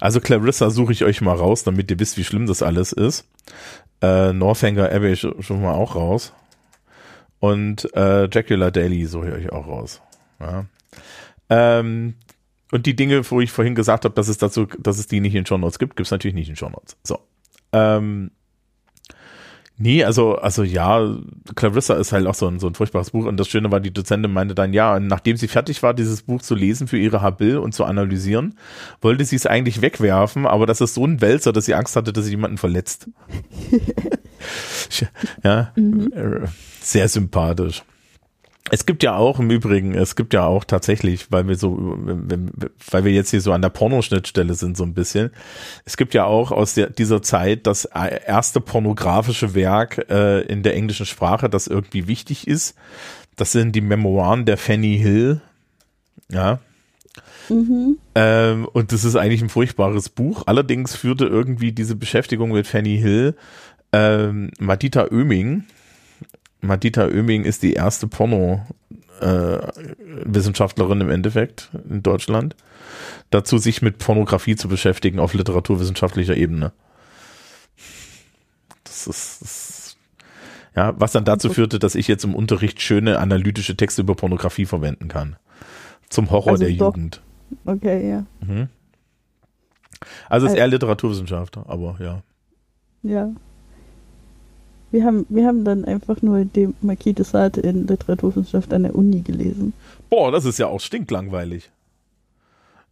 [0.00, 3.28] also Clarissa suche ich euch mal raus, damit ihr wisst, wie schlimm das alles ist.
[4.02, 6.32] Äh, Northanger Abbey schon mal auch raus.
[7.40, 10.00] Und äh, Dracula Daily suche ich euch auch raus.
[10.40, 10.64] Ja.
[11.50, 12.14] Ähm,
[12.72, 15.34] und die Dinge, wo ich vorhin gesagt habe, dass es dazu, dass es die nicht
[15.34, 16.96] in Show Notes gibt, gibt es natürlich nicht in Show Notes.
[17.02, 17.20] So.
[17.72, 18.30] Ähm,
[19.76, 21.16] Nee, also, also ja,
[21.56, 23.26] Clarissa ist halt auch so ein, so ein furchtbares Buch.
[23.26, 26.42] Und das Schöne war, die Dozentin meinte dann, ja, nachdem sie fertig war, dieses Buch
[26.42, 28.56] zu lesen für ihre Habil und zu analysieren,
[29.00, 32.12] wollte sie es eigentlich wegwerfen, aber das ist so ein Wälzer, dass sie Angst hatte,
[32.12, 33.08] dass sie jemanden verletzt.
[35.42, 36.44] ja, mhm.
[36.80, 37.82] sehr sympathisch.
[38.70, 41.98] Es gibt ja auch im Übrigen, es gibt ja auch tatsächlich, weil wir so,
[42.90, 45.30] weil wir jetzt hier so an der Pornoschnittstelle sind so ein bisschen,
[45.84, 50.76] es gibt ja auch aus der, dieser Zeit das erste pornografische Werk äh, in der
[50.76, 52.74] englischen Sprache, das irgendwie wichtig ist.
[53.36, 55.42] Das sind die Memoiren der Fanny Hill.
[56.30, 56.60] Ja.
[57.50, 57.98] Mhm.
[58.14, 60.44] Ähm, und das ist eigentlich ein furchtbares Buch.
[60.46, 63.36] Allerdings führte irgendwie diese Beschäftigung mit Fanny Hill
[63.92, 65.64] ähm, Madita Oeming
[66.64, 72.56] Madita Oeming ist die erste Porno-Wissenschaftlerin äh, im Endeffekt in Deutschland,
[73.30, 76.72] dazu sich mit Pornografie zu beschäftigen auf literaturwissenschaftlicher Ebene.
[78.84, 79.96] Das ist, das,
[80.74, 84.66] ja, was dann dazu führte, dass ich jetzt im Unterricht schöne analytische Texte über Pornografie
[84.66, 85.36] verwenden kann.
[86.08, 86.94] Zum Horror also der doch.
[86.94, 87.20] Jugend.
[87.64, 88.24] Okay, ja.
[88.40, 88.68] Mhm.
[90.28, 92.22] Also es ist eher Literaturwissenschaft, aber ja.
[93.02, 93.32] Ja.
[94.94, 98.94] Wir haben, wir haben dann einfach nur die Marquis de Sade in Literaturwissenschaft an der
[98.94, 99.72] Uni gelesen.
[100.08, 101.68] Boah, das ist ja auch stinklangweilig.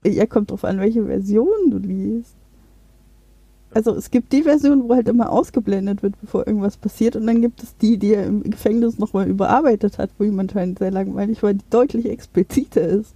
[0.05, 2.35] Ja, kommt drauf an, welche Version du liest.
[3.73, 7.41] Also es gibt die Version, wo halt immer ausgeblendet wird, bevor irgendwas passiert, und dann
[7.41, 11.41] gibt es die, die er im Gefängnis nochmal überarbeitet hat, wo ihm anscheinend sehr langweilig
[11.45, 13.15] war, die deutlich expliziter ist.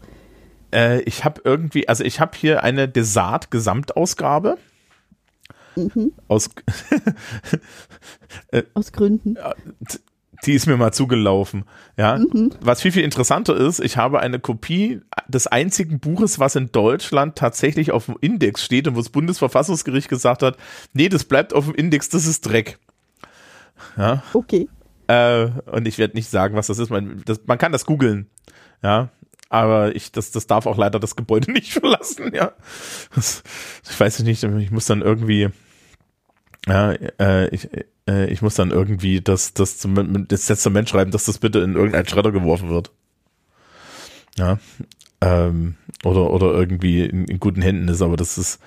[0.72, 4.59] Äh, ich habe irgendwie, also ich habe hier eine Desart-Gesamtausgabe.
[5.77, 6.12] Mhm.
[6.29, 6.51] Aus,
[8.51, 9.37] äh, Aus Gründen.
[10.45, 11.64] Die ist mir mal zugelaufen.
[11.97, 12.18] Ja.
[12.18, 12.53] Mhm.
[12.61, 17.37] Was viel, viel interessanter ist, ich habe eine Kopie des einzigen Buches, was in Deutschland
[17.37, 20.57] tatsächlich auf dem Index steht und wo das Bundesverfassungsgericht gesagt hat,
[20.93, 22.79] nee, das bleibt auf dem Index, das ist Dreck.
[23.97, 24.22] Ja.
[24.33, 24.68] Okay.
[25.07, 26.91] Äh, und ich werde nicht sagen, was das ist.
[26.91, 28.27] Man, das, man kann das googeln.
[28.83, 29.11] Ja
[29.49, 32.53] aber ich, das, das darf auch leider das Gebäude nicht verlassen, ja.
[33.14, 33.43] Das,
[33.89, 35.49] ich weiß nicht, ich muss dann irgendwie,
[36.69, 37.69] ja, äh, ich,
[38.09, 41.75] äh, ich muss dann irgendwie das, das, zum, das Testament schreiben, dass das bitte in
[41.75, 42.91] irgendeinen Schredder geworfen wird.
[44.37, 44.59] Ja.
[45.21, 48.61] Ähm, oder, oder irgendwie in, in guten Händen ist, aber das ist,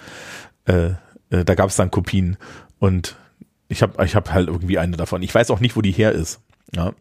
[0.66, 0.91] äh,
[1.30, 2.38] äh, da gab es dann Kopien
[2.80, 3.18] und
[3.68, 5.22] ich habe ich hab halt irgendwie eine davon.
[5.22, 6.41] Ich weiß auch nicht, wo die her ist.
[6.76, 6.93] Ja.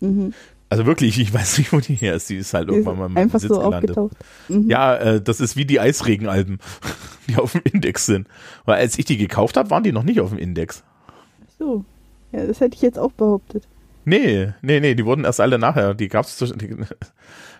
[0.00, 0.34] Mhm.
[0.72, 2.30] Also wirklich, ich weiß nicht, wo die her ist.
[2.30, 3.90] Die ist halt die irgendwann mal im Einfach Sitz so gelandet.
[3.90, 4.16] aufgetaucht.
[4.48, 4.70] Mhm.
[4.70, 6.60] Ja, äh, das ist wie die Eisregenalben,
[7.28, 8.26] die auf dem Index sind.
[8.64, 10.82] Weil als ich die gekauft habe, waren die noch nicht auf dem Index.
[11.08, 11.84] Ach so.
[12.32, 13.68] Ja, das hätte ich jetzt auch behauptet.
[14.06, 15.92] Nee, nee, nee, die wurden erst alle nachher.
[15.92, 16.74] Die gab's die,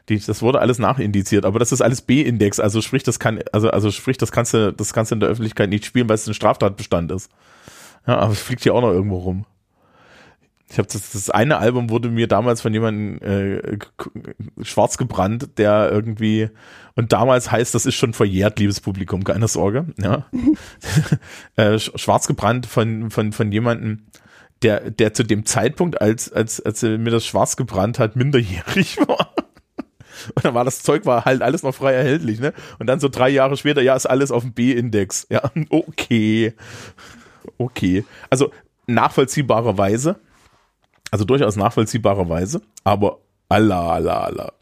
[0.08, 3.68] die, das wurde alles nachindiziert, aber das ist alles B-Index, also sprich, das kann, also,
[3.70, 6.26] also sprich, das kannst du, das kannst du in der Öffentlichkeit nicht spielen, weil es
[6.26, 7.30] ein Straftatbestand ist.
[8.06, 9.44] Ja, aber es fliegt hier auch noch irgendwo rum.
[10.72, 13.78] Ich habe das, das eine Album wurde mir damals von jemandem äh,
[14.62, 16.48] schwarz gebrannt, der irgendwie
[16.94, 20.26] und damals heißt, das ist schon verjährt, liebes Publikum, keine Sorge, ja.
[21.56, 24.06] äh, schwarz gebrannt von von von jemandem,
[24.62, 28.96] der der zu dem Zeitpunkt, als als als er mir das schwarz gebrannt hat, minderjährig
[29.06, 29.34] war.
[30.34, 32.54] Und dann war das Zeug war halt alles noch frei erhältlich, ne?
[32.78, 35.26] Und dann so drei Jahre später, ja, ist alles auf dem B-Index.
[35.28, 36.54] Ja, okay.
[37.58, 38.06] Okay.
[38.30, 38.52] Also
[38.86, 40.18] nachvollziehbarerweise
[41.12, 44.52] also durchaus nachvollziehbarerweise, aber Allah, Allah, Allah.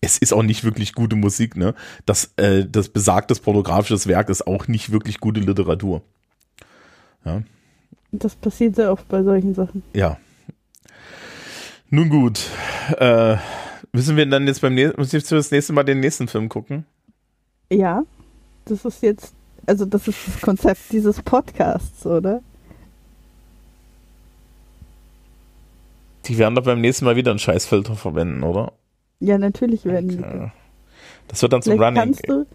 [0.00, 1.74] Es ist auch nicht wirklich gute Musik, ne?
[2.06, 6.02] Das, äh, das besagtes pornografisches Werk ist auch nicht wirklich gute Literatur.
[7.24, 7.42] Ja.
[8.12, 9.82] Das passiert sehr oft bei solchen Sachen.
[9.94, 10.18] Ja.
[11.90, 12.40] Nun gut.
[12.98, 13.36] Äh,
[13.92, 16.86] müssen wir dann jetzt beim nächsten, müssen wir das nächste Mal den nächsten Film gucken?
[17.72, 18.04] Ja.
[18.66, 19.34] Das ist jetzt,
[19.66, 22.42] also das ist das Konzept dieses Podcasts, oder?
[26.26, 28.72] Die werden doch beim nächsten Mal wieder einen Scheißfilter verwenden, oder?
[29.20, 30.40] Ja, natürlich werden okay.
[30.46, 30.52] die.
[31.28, 32.02] Das wird dann zum Vielleicht Running.
[32.02, 32.46] kannst, du,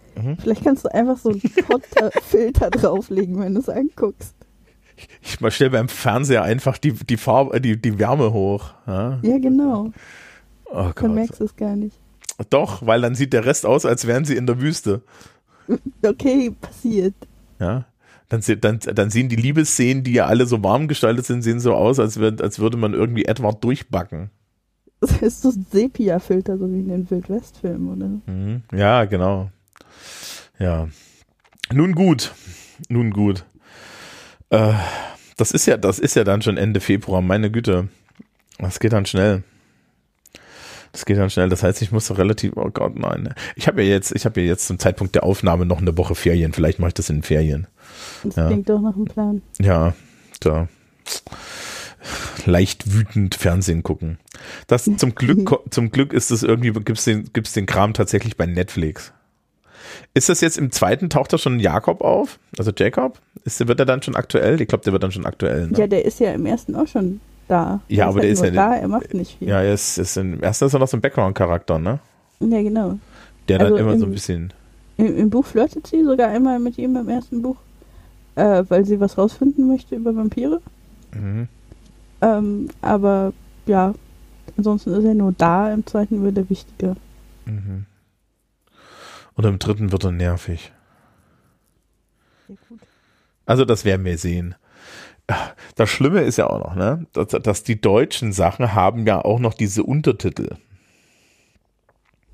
[0.41, 1.41] vielleicht kannst du einfach so einen
[2.22, 4.36] Filter drauflegen, wenn du es anguckst.
[5.22, 8.74] Ich mal stell beim Fernseher einfach die, die Farbe, die, die Wärme hoch.
[8.86, 9.20] Ja?
[9.22, 9.91] Ja, genau.
[10.65, 11.11] Oh Dann Gott.
[11.11, 11.97] merkst du es gar nicht.
[12.49, 15.01] Doch, weil dann sieht der Rest aus, als wären sie in der Wüste.
[16.03, 17.13] Okay, passiert.
[17.59, 17.86] Ja.
[18.30, 21.74] Dann, dann, dann sehen die Liebesszenen, die ja alle so warm gestaltet sind, sehen so
[21.74, 24.30] aus, als, wär, als würde man irgendwie Edward durchbacken.
[25.02, 28.34] Das ist so ein Sepia-Filter, so wie in den Wildwest-Filmen, oder?
[28.34, 28.64] Mhm.
[28.78, 29.50] Ja, genau.
[30.60, 30.90] Ja.
[31.72, 32.34] Nun gut.
[32.90, 33.46] Nun gut.
[34.50, 34.74] Äh,
[35.38, 37.88] das ist ja, das ist ja dann schon Ende Februar, meine Güte.
[38.58, 39.44] Das geht dann schnell.
[40.92, 41.50] Das geht dann schnell.
[41.50, 43.34] Das heißt, ich muss relativ, oh Gott, nein.
[43.56, 46.16] Ich habe ja jetzt, ich habe ja jetzt zum Zeitpunkt der Aufnahme noch eine Woche
[46.16, 46.52] Ferien.
[46.54, 47.68] Vielleicht mache ich das in den Ferien.
[48.24, 48.48] Das Ja.
[48.48, 49.42] klingt doch nach einem Plan.
[49.62, 49.94] Ja,
[50.40, 50.68] da
[52.46, 54.18] leicht wütend Fernsehen gucken.
[54.68, 58.46] Das zum Glück, zum Glück ist es irgendwie, gibt's den, gibt's den Kram tatsächlich bei
[58.46, 59.12] Netflix.
[60.14, 62.40] Ist das jetzt im zweiten, taucht da schon Jakob auf?
[62.58, 63.20] Also Jacob?
[63.44, 64.60] Ist, der- wird er dann schon aktuell?
[64.62, 65.68] Ich glaube, der wird dann schon aktuell.
[65.68, 65.78] Ne?
[65.78, 67.20] Ja, der ist ja im ersten auch schon
[67.50, 67.82] da.
[67.89, 69.47] Ja, aber ist der ist halt ja- da, er macht nicht viel.
[69.50, 72.00] Ja, er ist, ist im ersten ist er noch so ein Background-Charakter, ne?
[72.39, 72.97] Ja, genau.
[73.47, 74.54] Der dann Also immer so ein im- bisschen.
[74.97, 77.58] Im, Im Buch flirtet sie sogar einmal mit ihm im ersten Buch,
[78.36, 80.62] äh, weil sie was rausfinden möchte über Vampire.
[81.14, 81.47] Mhm.
[82.22, 83.34] Ähm, aber
[83.66, 83.93] ja,
[84.58, 86.95] ansonsten ist er nur da, im zweiten wird er wichtiger.
[87.45, 87.86] Mhm.
[89.36, 90.72] Und im dritten wird er nervig.
[92.47, 92.80] Sehr gut.
[93.45, 94.56] Also das werden wir sehen.
[95.76, 99.40] Das Schlimme ist ja auch noch, ne, dass, dass die deutschen Sachen haben ja auch
[99.40, 100.56] noch diese Untertitel.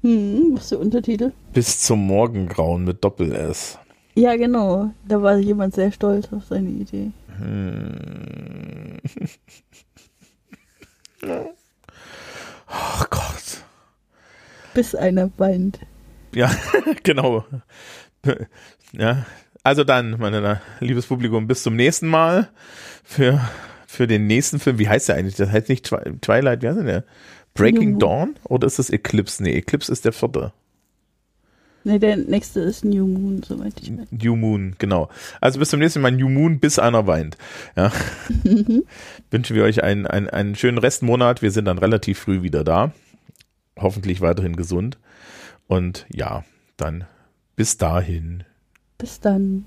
[0.02, 1.32] Hm, was der Untertitel?
[1.54, 3.80] Bis zum Morgengrauen mit Doppel-S.
[4.14, 4.92] Ja, genau.
[5.08, 7.12] Da war jemand sehr stolz auf seine Idee.
[7.38, 9.00] Hm.
[12.68, 13.64] Ach Gott.
[14.74, 15.80] Bis einer weint.
[16.34, 16.52] Ja,
[17.04, 17.44] genau.
[18.92, 19.26] Ja,
[19.66, 22.50] also dann, meine liebes Publikum, bis zum nächsten Mal
[23.04, 23.42] für,
[23.88, 24.80] für den nächsten Film.
[24.80, 25.36] Wie heißt der eigentlich?
[25.36, 27.04] Das heißt nicht Twi- Twilight, wie heißt denn der?
[27.54, 28.36] Breaking New- Dawn?
[28.44, 29.42] Oder ist das Eclipse?
[29.44, 30.54] Nee, Eclipse ist der vierte.
[31.84, 34.08] Ne, der nächste ist New Moon, soweit ich weiß.
[34.12, 35.08] New Moon, genau.
[35.40, 37.38] Also bis zum nächsten Mal New Moon, bis einer weint.
[37.76, 37.92] Ja.
[39.32, 41.42] Wünschen wir euch einen, einen, einen schönen Restmonat.
[41.42, 42.92] Wir sind dann relativ früh wieder da.
[43.78, 44.98] Hoffentlich weiterhin gesund.
[45.68, 46.44] Und ja,
[46.78, 47.06] dann
[47.56, 48.44] bis dahin.
[48.98, 49.66] Bis dann.